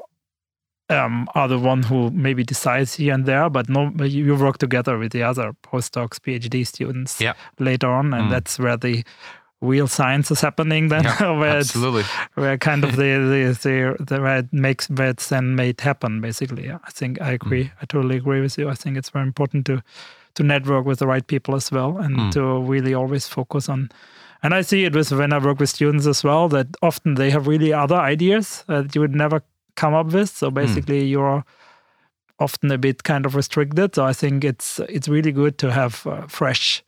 um, 0.90 1.28
are 1.34 1.48
the 1.48 1.58
one 1.58 1.82
who 1.82 2.10
maybe 2.10 2.42
decides 2.42 2.94
here 2.94 3.12
and 3.12 3.26
there, 3.26 3.50
but 3.50 3.68
no, 3.68 3.92
you 4.02 4.34
work 4.34 4.56
together 4.56 4.96
with 4.96 5.12
the 5.12 5.22
other 5.22 5.52
postdocs, 5.62 6.18
PhD 6.18 6.66
students 6.66 7.20
yeah. 7.20 7.34
later 7.58 7.88
on, 7.88 8.14
and 8.14 8.28
mm. 8.28 8.30
that's 8.30 8.58
where 8.58 8.76
the 8.76 9.04
real 9.60 9.88
science 9.88 10.30
is 10.30 10.40
happening 10.40 10.88
then 10.88 11.02
yeah, 11.04 11.30
where 11.38 11.58
absolutely 11.58 12.04
where 12.34 12.56
kind 12.56 12.84
of 12.84 12.96
the 12.96 13.02
the, 13.02 13.58
the, 13.62 14.04
the 14.04 14.20
where 14.20 14.38
it 14.38 14.52
makes 14.52 14.88
where 14.90 15.08
it's 15.08 15.28
then 15.28 15.56
made 15.56 15.80
happen 15.80 16.20
basically 16.20 16.70
i 16.70 16.90
think 16.90 17.20
i 17.20 17.32
agree 17.32 17.64
mm. 17.64 17.70
i 17.82 17.84
totally 17.86 18.16
agree 18.16 18.40
with 18.40 18.56
you 18.56 18.68
i 18.68 18.74
think 18.74 18.96
it's 18.96 19.10
very 19.10 19.26
important 19.26 19.66
to 19.66 19.82
to 20.34 20.42
network 20.42 20.86
with 20.86 21.00
the 21.00 21.06
right 21.06 21.26
people 21.26 21.56
as 21.56 21.72
well 21.72 21.98
and 21.98 22.16
mm. 22.16 22.30
to 22.30 22.60
really 22.60 22.94
always 22.94 23.26
focus 23.26 23.68
on 23.68 23.90
and 24.42 24.54
i 24.54 24.60
see 24.60 24.84
it 24.84 24.94
with 24.94 25.10
when 25.10 25.32
i 25.32 25.38
work 25.38 25.58
with 25.58 25.68
students 25.68 26.06
as 26.06 26.22
well 26.22 26.48
that 26.48 26.68
often 26.80 27.14
they 27.14 27.30
have 27.30 27.48
really 27.48 27.72
other 27.72 27.96
ideas 27.96 28.64
that 28.68 28.94
you 28.94 29.00
would 29.00 29.14
never 29.14 29.42
come 29.74 29.94
up 29.94 30.12
with 30.12 30.30
so 30.30 30.50
mm. 30.50 30.54
basically 30.54 31.02
mm. 31.02 31.10
you're 31.10 31.44
often 32.38 32.70
a 32.70 32.78
bit 32.78 33.02
kind 33.02 33.26
of 33.26 33.34
restricted. 33.34 33.94
So 33.94 34.04
I 34.04 34.12
think 34.12 34.44
it's 34.44 34.78
it's 34.88 35.08
really 35.08 35.32
good 35.32 35.58
to 35.58 35.72
have 35.72 36.06
uh, 36.06 36.26
fresh 36.26 36.82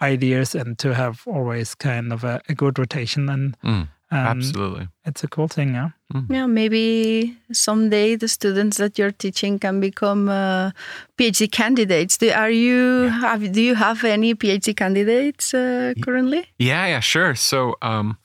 ideas 0.00 0.54
and 0.54 0.78
to 0.78 0.94
have 0.94 1.22
always 1.26 1.74
kind 1.74 2.12
of 2.12 2.24
a, 2.24 2.40
a 2.48 2.54
good 2.54 2.78
rotation 2.78 3.28
and. 3.28 3.56
Mm, 3.62 3.88
absolutely, 4.10 4.88
it's 5.04 5.24
a 5.24 5.28
cool 5.28 5.48
thing, 5.48 5.74
yeah. 5.74 5.90
Mm. 6.14 6.26
Yeah, 6.30 6.46
maybe 6.46 7.36
someday 7.52 8.14
the 8.14 8.28
students 8.28 8.76
that 8.76 8.98
you're 8.98 9.10
teaching 9.10 9.58
can 9.58 9.80
become 9.80 10.28
uh, 10.28 10.70
PhD 11.18 11.50
candidates. 11.50 12.16
Do, 12.18 12.30
are 12.30 12.50
you 12.50 13.04
yeah. 13.04 13.20
have 13.20 13.52
do 13.52 13.60
you 13.60 13.74
have 13.74 14.04
any 14.04 14.34
PhD 14.34 14.76
candidates 14.76 15.52
uh, 15.52 15.94
currently? 16.02 16.46
Yeah, 16.58 16.86
yeah, 16.86 17.00
sure. 17.00 17.34
So 17.34 17.76
um, 17.82 18.18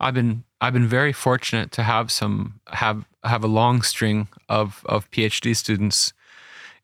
I've 0.00 0.14
been 0.14 0.44
I've 0.60 0.72
been 0.72 0.88
very 0.88 1.12
fortunate 1.12 1.70
to 1.72 1.82
have 1.82 2.10
some 2.10 2.60
have 2.68 3.04
have 3.24 3.44
a 3.44 3.48
long 3.48 3.82
string 3.82 4.28
of 4.48 4.82
of 4.86 5.10
PhD 5.10 5.54
students 5.54 6.14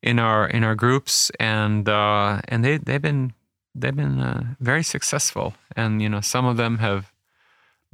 in 0.03 0.19
our 0.19 0.47
in 0.47 0.63
our 0.63 0.75
groups, 0.75 1.31
and 1.41 1.89
uh, 1.89 2.41
and 2.49 2.65
they 2.65 2.77
they've 2.77 3.03
been 3.03 3.33
they've 3.75 3.95
been 3.95 4.21
uh, 4.21 4.55
very 4.61 4.83
successful, 4.83 5.55
and 5.77 6.01
you 6.01 6.09
know 6.09 6.21
some 6.21 6.45
of 6.45 6.57
them 6.57 6.79
have 6.79 7.13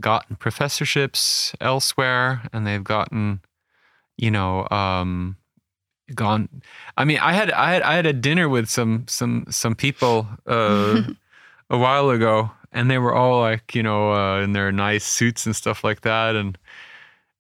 gotten 0.01 0.37
professorships 0.37 1.55
elsewhere, 1.61 2.43
and 2.53 2.66
they've 2.66 2.85
gotten 2.85 3.40
you 4.16 4.31
know 4.31 4.69
um, 4.71 5.37
gone. 6.14 6.49
I 6.97 7.05
mean, 7.05 7.19
I 7.19 7.33
had 7.33 7.51
I 7.53 7.73
had 7.73 7.83
I 7.83 7.95
had 7.95 8.07
a 8.07 8.12
dinner 8.12 8.49
with 8.49 8.69
some 8.69 9.05
some 9.09 9.47
some 9.51 9.75
people 9.75 10.27
uh, 10.47 11.03
a 11.71 11.79
while 11.79 12.11
ago, 12.11 12.51
and 12.73 12.90
they 12.90 12.99
were 12.99 13.14
all 13.14 13.40
like 13.40 13.75
you 13.75 13.83
know 13.83 14.12
uh, 14.12 14.40
in 14.40 14.53
their 14.53 14.73
nice 14.73 15.05
suits 15.05 15.47
and 15.47 15.57
stuff 15.57 15.85
like 15.85 16.03
that, 16.03 16.37
and 16.37 16.59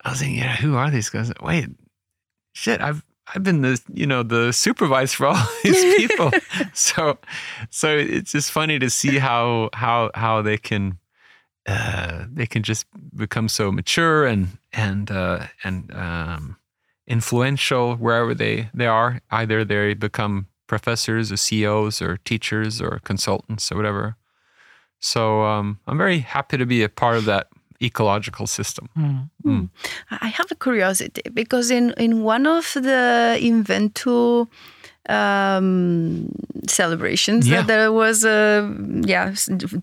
I 0.04 0.10
was 0.10 0.20
thinking, 0.20 0.38
yeah, 0.38 0.56
who 0.56 0.76
are 0.76 0.90
these 0.90 1.10
guys? 1.10 1.32
Wait, 1.40 1.68
shit, 2.52 2.80
I've 2.80 3.04
I've 3.34 3.42
been 3.42 3.62
the 3.62 3.80
you 3.92 4.06
know 4.06 4.22
the 4.22 4.52
supervisor 4.52 5.16
for 5.16 5.26
all 5.28 5.48
these 5.64 5.96
people. 5.96 6.30
so 6.72 7.18
so 7.70 7.96
it's 7.96 8.32
just 8.32 8.50
funny 8.50 8.78
to 8.78 8.90
see 8.90 9.18
how 9.18 9.70
how 9.72 10.10
how 10.14 10.42
they 10.42 10.58
can 10.58 10.98
uh, 11.66 12.24
they 12.32 12.46
can 12.46 12.62
just 12.62 12.86
become 13.14 13.48
so 13.48 13.70
mature 13.70 14.26
and 14.26 14.58
and 14.72 15.10
uh, 15.10 15.46
and 15.64 15.94
um, 15.94 16.56
influential 17.06 17.96
wherever 17.96 18.34
they 18.34 18.70
they 18.74 18.86
are. 18.86 19.20
Either 19.30 19.64
they 19.64 19.94
become 19.94 20.46
professors 20.66 21.32
or 21.32 21.36
CEOs 21.36 22.00
or 22.00 22.18
teachers 22.18 22.80
or 22.80 23.00
consultants 23.04 23.70
or 23.70 23.76
whatever. 23.76 24.16
So 25.00 25.42
um, 25.42 25.80
I'm 25.86 25.98
very 25.98 26.20
happy 26.20 26.56
to 26.58 26.66
be 26.66 26.82
a 26.82 26.88
part 26.88 27.16
of 27.16 27.24
that 27.24 27.48
ecological 27.82 28.46
system. 28.46 28.88
Mm. 28.96 29.30
Mm. 29.44 29.68
I 30.10 30.28
have 30.28 30.50
a 30.50 30.54
curiosity 30.54 31.22
because 31.32 31.70
in, 31.70 31.94
in 31.96 32.22
one 32.22 32.46
of 32.46 32.72
the 32.74 33.38
Inventu 33.40 34.48
um, 35.08 36.30
celebrations 36.68 37.48
yeah. 37.48 37.62
there 37.62 37.90
was 37.90 38.24
a 38.24 38.72
yeah 39.00 39.34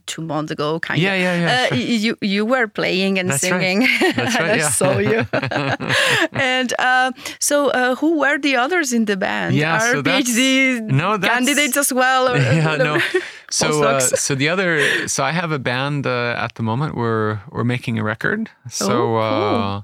two 0.06 0.22
months 0.22 0.52
ago 0.52 0.80
kind 0.80 1.02
yeah, 1.02 1.14
of 1.14 1.22
yeah 1.22 1.36
yeah 1.36 1.64
uh, 1.64 1.68
sure. 1.68 1.78
you 1.78 2.18
you 2.22 2.46
were 2.46 2.68
playing 2.68 3.18
and 3.20 3.30
That's 3.30 3.42
singing 3.42 3.80
right. 3.80 4.16
That's 4.16 4.40
right, 4.40 4.62
I 4.62 4.70
saw 4.70 4.98
you 5.00 5.26
and 6.32 6.74
uh, 6.80 7.12
so 7.40 7.70
uh, 7.70 7.96
who 7.96 8.20
were 8.20 8.38
the 8.38 8.56
others 8.56 8.94
in 8.94 9.06
the 9.06 9.18
band 9.18 9.56
yeah 9.56 9.78
are 9.78 9.92
so 9.92 10.04
PhD 10.04 10.82
no, 10.82 11.18
candidates 11.18 11.78
as 11.78 11.92
well 11.92 12.30
or, 12.30 12.38
yeah 12.38 12.76
no 12.76 13.02
so 13.50 13.84
uh, 13.84 14.00
so 14.00 14.36
the 14.36 14.50
other 14.50 15.08
so 15.08 15.24
I 15.24 15.32
have 15.32 15.52
a 15.52 15.60
band 15.60 16.06
uh, 16.06 16.36
at 16.38 16.56
the 16.56 16.64
moment 16.64 16.96
we're 16.96 17.40
we're 17.50 17.64
making 17.64 17.98
a 17.98 18.04
record. 18.04 18.50
So 18.70 18.86
oh, 18.86 19.20
cool. 19.20 19.62
uh, 19.62 19.82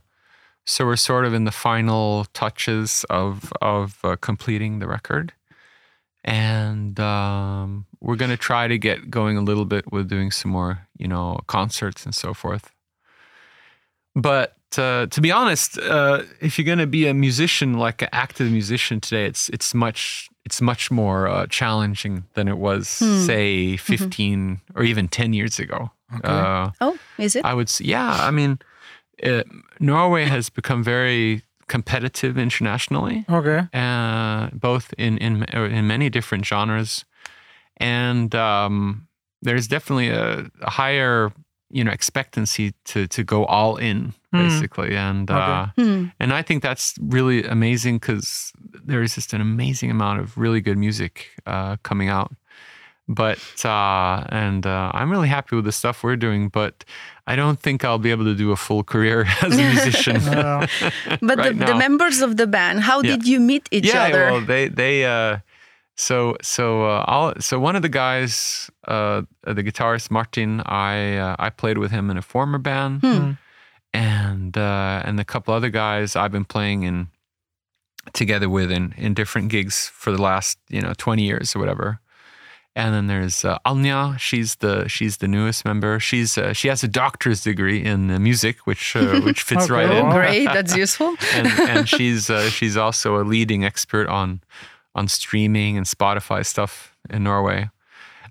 so 0.66 0.86
we're 0.86 0.96
sort 0.96 1.26
of 1.26 1.34
in 1.34 1.46
the 1.46 1.52
final 1.52 2.26
touches 2.34 3.06
of 3.10 3.54
of 3.62 4.00
uh, 4.04 4.16
completing 4.18 4.80
the 4.80 4.88
record. 4.88 5.34
And 6.26 6.98
um, 7.02 7.86
we're 8.00 8.16
going 8.16 8.32
to 8.32 8.38
try 8.38 8.70
to 8.70 8.78
get 8.78 9.10
going 9.10 9.36
a 9.36 9.42
little 9.42 9.66
bit 9.66 9.92
with 9.92 10.10
doing 10.10 10.32
some 10.32 10.52
more 10.52 10.88
you 10.98 11.08
know 11.08 11.40
concerts 11.48 12.06
and 12.06 12.14
so 12.14 12.34
forth. 12.34 12.72
But 14.16 14.56
uh, 14.78 15.06
to 15.08 15.22
be 15.22 15.32
honest 15.32 15.78
uh, 15.78 16.24
if 16.42 16.58
you're 16.58 16.66
going 16.66 16.80
to 16.80 16.88
be 16.88 17.08
a 17.08 17.14
musician 17.14 17.76
like 17.76 18.02
an 18.02 18.10
active 18.12 18.52
musician 18.52 19.00
today 19.00 19.26
it's 19.26 19.50
it's 19.50 19.74
much 19.74 20.30
it's 20.46 20.62
much 20.62 20.92
more 20.92 21.28
uh, 21.28 21.48
challenging 21.50 22.24
than 22.34 22.48
it 22.48 22.58
was 22.58 23.00
Hmm. 23.00 23.26
say 23.26 23.78
15 23.78 24.62
or 24.76 24.84
even 24.84 25.08
10 25.08 25.34
years 25.34 25.60
ago 25.60 25.92
Okay. 26.16 26.28
uh, 26.30 26.70
oh 26.82 26.98
is 27.18 27.36
it 27.36 27.46
I 27.46 27.54
would 27.54 27.70
say, 27.70 27.86
yeah. 27.86 28.28
I 28.28 28.32
mean, 28.32 28.60
uh, 29.24 29.44
Norway 29.80 30.26
has 30.26 30.50
become 30.50 30.84
very 30.84 31.42
competitive 31.68 32.38
internationally, 32.38 33.26
Okay. 33.30 33.68
uh, 33.74 34.50
both 34.54 34.94
in 34.98 35.18
in 35.18 35.44
in 35.54 35.88
many 35.88 36.10
different 36.10 36.46
genres, 36.46 37.06
and 37.78 38.36
um, 38.36 39.08
there's 39.42 39.68
definitely 39.68 40.10
a, 40.10 40.46
a 40.62 40.70
higher 40.70 41.32
you 41.74 41.84
know 41.84 41.92
expectancy 41.92 42.72
to 42.86 43.08
to 43.08 43.24
go 43.24 43.46
all 43.46 43.76
in 43.78 44.14
Hmm. 44.32 44.40
basically, 44.48 44.96
and 44.98 45.30
uh, 45.30 45.36
Okay. 45.36 45.82
Hmm. 45.82 46.06
and 46.20 46.34
I 46.40 46.42
think 46.44 46.64
that's 46.64 46.96
really 47.00 47.44
amazing 47.48 48.00
because 48.00 48.52
there 48.88 49.04
is 49.04 49.16
just 49.16 49.34
an 49.34 49.42
amazing 49.42 49.92
amount 49.92 50.20
of 50.22 50.38
really 50.38 50.62
good 50.62 50.78
music 50.78 51.14
uh, 51.46 51.76
coming 51.84 52.10
out. 52.10 52.32
But 53.08 53.40
uh, 53.66 54.24
and 54.30 54.66
uh, 54.66 54.92
I'm 54.94 55.12
really 55.12 55.28
happy 55.28 55.56
with 55.56 55.66
the 55.66 55.72
stuff 55.72 56.04
we're 56.04 56.16
doing. 56.28 56.50
But 56.50 56.86
I 57.28 57.36
don't 57.36 57.60
think 57.60 57.84
I'll 57.84 58.00
be 58.00 58.12
able 58.12 58.26
to 58.26 58.36
do 58.36 58.52
a 58.52 58.56
full 58.56 58.84
career 58.84 59.26
as 59.42 59.58
a 59.60 59.64
musician. 59.64 60.22
Uh, 60.28 60.68
but 61.22 61.38
right 61.38 61.58
the, 61.60 61.66
the 61.66 61.76
members 61.76 62.22
of 62.22 62.38
the 62.38 62.48
band 62.48 62.80
how 62.82 63.02
Yeah. 63.02 63.12
did 63.18 63.28
you 63.28 63.40
meet 63.40 63.68
each 63.72 63.86
yeah, 63.94 64.04
other 64.08 64.24
Yeah, 64.26 64.32
well, 64.32 64.46
they 64.46 64.70
they 64.70 65.06
uh, 65.06 65.38
so 65.96 66.36
so 66.42 66.86
uh, 66.86 67.04
all 67.08 67.34
so 67.40 67.60
one 67.60 67.76
of 67.76 67.82
the 67.82 67.90
guys, 67.90 68.70
uh, 68.88 69.22
the 69.46 69.64
guitarist 69.64 70.10
Martin, 70.12 70.62
I 70.66 71.18
uh, 71.18 71.36
I 71.40 71.50
played 71.50 71.78
with 71.78 71.92
him 71.92 72.10
in 72.10 72.18
a 72.18 72.22
former 72.22 72.58
band, 72.58 73.02
Hmm. 73.02 73.32
and 73.94 74.58
uh, 74.58 75.02
and 75.06 75.20
a 75.20 75.26
couple 75.26 75.54
other 75.54 75.70
guys 75.70 76.16
I've 76.16 76.32
been 76.32 76.46
playing 76.46 76.84
in 76.84 77.08
together 78.14 78.50
with 78.50 78.72
in 78.72 78.94
in 78.98 79.14
different 79.14 79.50
gigs 79.50 79.90
for 79.94 80.12
the 80.12 80.22
last 80.22 80.58
you 80.70 80.82
know 80.82 80.94
twenty 80.98 81.24
years 81.24 81.56
or 81.56 81.60
whatever. 81.60 82.00
And 82.76 82.92
then 82.92 83.06
there's 83.06 83.46
uh, 83.46 83.60
Anya. 83.66 84.16
She's 84.18 84.56
the 84.56 84.88
she's 84.88 85.18
the 85.18 85.28
newest 85.28 85.64
member. 85.64 86.00
She's 86.00 86.40
uh, 86.40 86.54
she 86.54 86.70
has 86.70 86.84
a 86.84 86.88
doctor's 86.88 87.44
degree 87.44 87.84
in 87.84 88.10
uh, 88.10 88.18
music, 88.18 88.66
which 88.66 88.96
uh, 88.96 89.22
which 89.22 89.44
fits 89.50 89.66
Okay, 89.66 89.74
right 89.74 89.92
in 89.92 90.10
great 90.10 90.46
that's 90.54 90.76
useful 90.76 91.14
and 91.36 91.48
and 91.70 91.88
she's 91.88 92.32
uh, 92.32 92.50
she's 92.50 92.76
also 92.76 93.22
a 93.22 93.24
leading 93.24 93.64
expert 93.64 94.08
on 94.08 94.42
on 94.96 95.08
streaming 95.08 95.78
and 95.78 95.86
Spotify 95.86 96.46
stuff 96.46 96.96
in 97.10 97.24
Norway. 97.24 97.70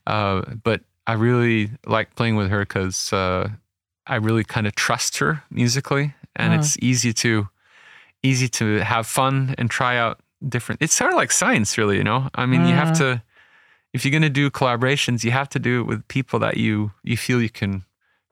Uh, 0.07 0.42
but 0.62 0.81
I 1.07 1.14
really 1.14 1.70
like 1.87 2.14
playing 2.14 2.37
with 2.37 2.51
her 2.51 2.61
because 2.61 3.12
uh, 3.12 3.48
I 4.07 4.16
really 4.16 4.44
kind 4.44 4.66
of 4.66 4.75
trust 4.75 5.18
her 5.18 5.42
musically, 5.51 6.14
and 6.37 6.53
Ah. 6.53 6.57
it's 6.59 6.77
easy 6.81 7.12
to 7.14 7.48
easy 8.22 8.48
to 8.48 8.79
have 8.85 9.07
fun 9.07 9.55
and 9.59 9.68
try 9.70 9.96
out 9.96 10.20
different. 10.48 10.81
It's 10.83 10.94
sort 10.94 11.11
of 11.12 11.16
like 11.16 11.33
science, 11.33 11.77
really. 11.77 11.96
You 11.98 12.05
know, 12.05 12.29
I 12.35 12.46
mean, 12.46 12.66
you 12.66 12.75
have 12.75 12.90
Ah. 12.90 12.94
to 12.98 13.22
if 13.92 14.05
you're 14.05 14.12
going 14.12 14.22
to 14.22 14.31
do 14.31 14.48
collaborations, 14.51 15.22
you 15.22 15.33
have 15.33 15.48
to 15.51 15.59
do 15.59 15.81
it 15.81 15.87
with 15.87 16.07
people 16.09 16.38
that 16.40 16.57
you 16.57 16.92
you 17.03 17.16
feel 17.16 17.42
you 17.42 17.51
can 17.51 17.85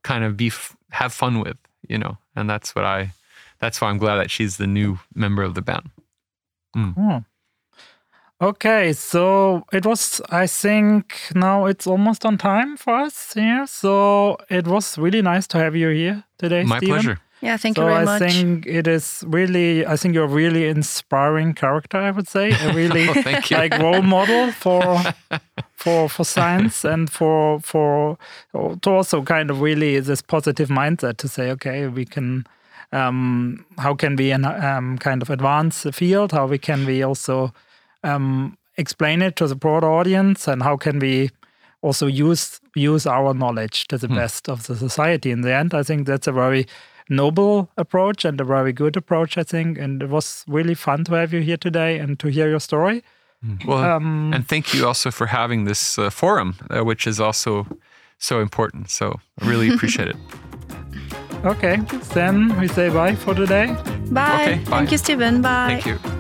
kind 0.02 0.24
of 0.24 0.36
be 0.36 0.46
f- 0.48 0.76
have 0.90 1.12
fun 1.12 1.40
with. 1.40 1.56
You 1.88 1.98
know, 1.98 2.18
and 2.36 2.48
that's 2.48 2.74
what 2.74 2.84
I 2.84 3.12
that's 3.58 3.80
why 3.80 3.88
I'm 3.90 3.98
glad 3.98 4.16
that 4.16 4.30
she's 4.30 4.56
the 4.56 4.66
new 4.66 4.98
member 5.14 5.42
of 5.42 5.54
the 5.54 5.62
band. 5.62 5.90
Oh. 6.76 7.24
Okay, 8.42 8.94
so 8.94 9.64
it 9.70 9.84
was, 9.84 10.22
I 10.30 10.46
think 10.46 11.14
now 11.34 11.66
it's 11.66 11.86
almost 11.86 12.24
on 12.24 12.38
time 12.38 12.78
for 12.78 12.94
us 12.94 13.34
here. 13.34 13.66
So 13.66 14.38
it 14.48 14.66
was 14.66 14.96
really 14.96 15.20
nice 15.20 15.46
to 15.48 15.58
have 15.58 15.76
you 15.76 15.90
here 15.90 16.24
today. 16.38 16.64
My 16.64 16.78
Steven. 16.78 16.94
pleasure. 16.94 17.18
yeah 17.42 17.56
thank 17.58 17.76
so 17.76 17.82
you 17.82 17.88
very 17.88 18.00
I 18.00 18.04
much 18.04 18.22
I 18.22 18.28
think 18.30 18.66
it 18.66 18.86
is 18.86 19.24
really, 19.26 19.84
I 19.86 19.96
think 19.96 20.14
you're 20.14 20.24
a 20.24 20.28
really 20.42 20.68
inspiring 20.68 21.52
character, 21.54 21.98
I 21.98 22.10
would 22.12 22.28
say. 22.28 22.52
A 22.52 22.72
really 22.80 23.08
Oh, 23.08 23.32
like 23.50 23.78
role 23.78 24.02
model 24.02 24.52
for 24.52 24.82
for 25.74 26.08
for 26.08 26.24
science 26.24 26.82
and 26.84 27.10
for 27.10 27.60
for 27.60 28.16
to 28.54 28.90
also 28.90 29.22
kind 29.22 29.50
of 29.50 29.60
really 29.60 30.00
this 30.00 30.22
positive 30.22 30.70
mindset 30.70 31.16
to 31.18 31.28
say, 31.28 31.50
okay, 31.50 31.88
we 31.88 32.04
can 32.06 32.46
um, 32.92 33.64
how 33.78 33.94
can 33.94 34.16
we 34.16 34.32
um, 34.32 34.96
kind 34.98 35.22
of 35.22 35.28
advance 35.30 35.82
the 35.82 35.92
field? 35.92 36.32
How 36.32 36.46
we 36.46 36.58
can 36.58 36.86
we 36.86 37.02
also 37.02 37.52
um, 38.04 38.56
explain 38.76 39.22
it 39.22 39.36
to 39.36 39.46
the 39.46 39.54
broader 39.56 39.88
audience, 39.90 40.48
and 40.48 40.62
how 40.62 40.76
can 40.76 40.98
we 40.98 41.30
also 41.82 42.06
use 42.06 42.60
use 42.76 43.06
our 43.06 43.34
knowledge 43.34 43.86
to 43.88 43.98
the 43.98 44.08
best 44.08 44.48
of 44.48 44.66
the 44.66 44.76
society? 44.76 45.30
In 45.30 45.40
the 45.42 45.52
end, 45.54 45.74
I 45.74 45.82
think 45.82 46.06
that's 46.06 46.26
a 46.28 46.32
very 46.32 46.66
noble 47.08 47.68
approach 47.76 48.24
and 48.24 48.40
a 48.40 48.44
very 48.44 48.72
good 48.72 48.96
approach. 48.96 49.38
I 49.38 49.42
think, 49.44 49.78
and 49.78 50.02
it 50.02 50.08
was 50.10 50.44
really 50.48 50.74
fun 50.74 51.04
to 51.04 51.12
have 51.14 51.32
you 51.32 51.40
here 51.42 51.56
today 51.58 51.98
and 51.98 52.18
to 52.18 52.28
hear 52.28 52.48
your 52.48 52.60
story. 52.60 53.02
Well, 53.66 53.78
Um, 53.96 54.32
and 54.34 54.46
thank 54.46 54.74
you 54.74 54.86
also 54.86 55.10
for 55.10 55.26
having 55.26 55.64
this 55.64 55.98
uh, 55.98 56.10
forum, 56.10 56.54
uh, 56.70 56.84
which 56.84 57.06
is 57.06 57.18
also 57.20 57.66
so 58.18 58.40
important. 58.40 58.90
So 58.90 59.18
I 59.42 59.48
really 59.48 59.68
appreciate 59.74 60.08
it. 60.08 60.16
Okay, 61.44 61.76
then 62.14 62.54
we 62.60 62.68
say 62.68 62.90
bye 62.90 63.14
for 63.16 63.34
today. 63.34 63.74
bye 64.10 64.42
Okay, 64.42 64.54
bye. 64.64 64.70
thank 64.70 64.92
you 64.92 64.98
stephen 64.98 65.40
bye 65.40 65.80
Thank 65.80 65.86
you. 65.86 66.19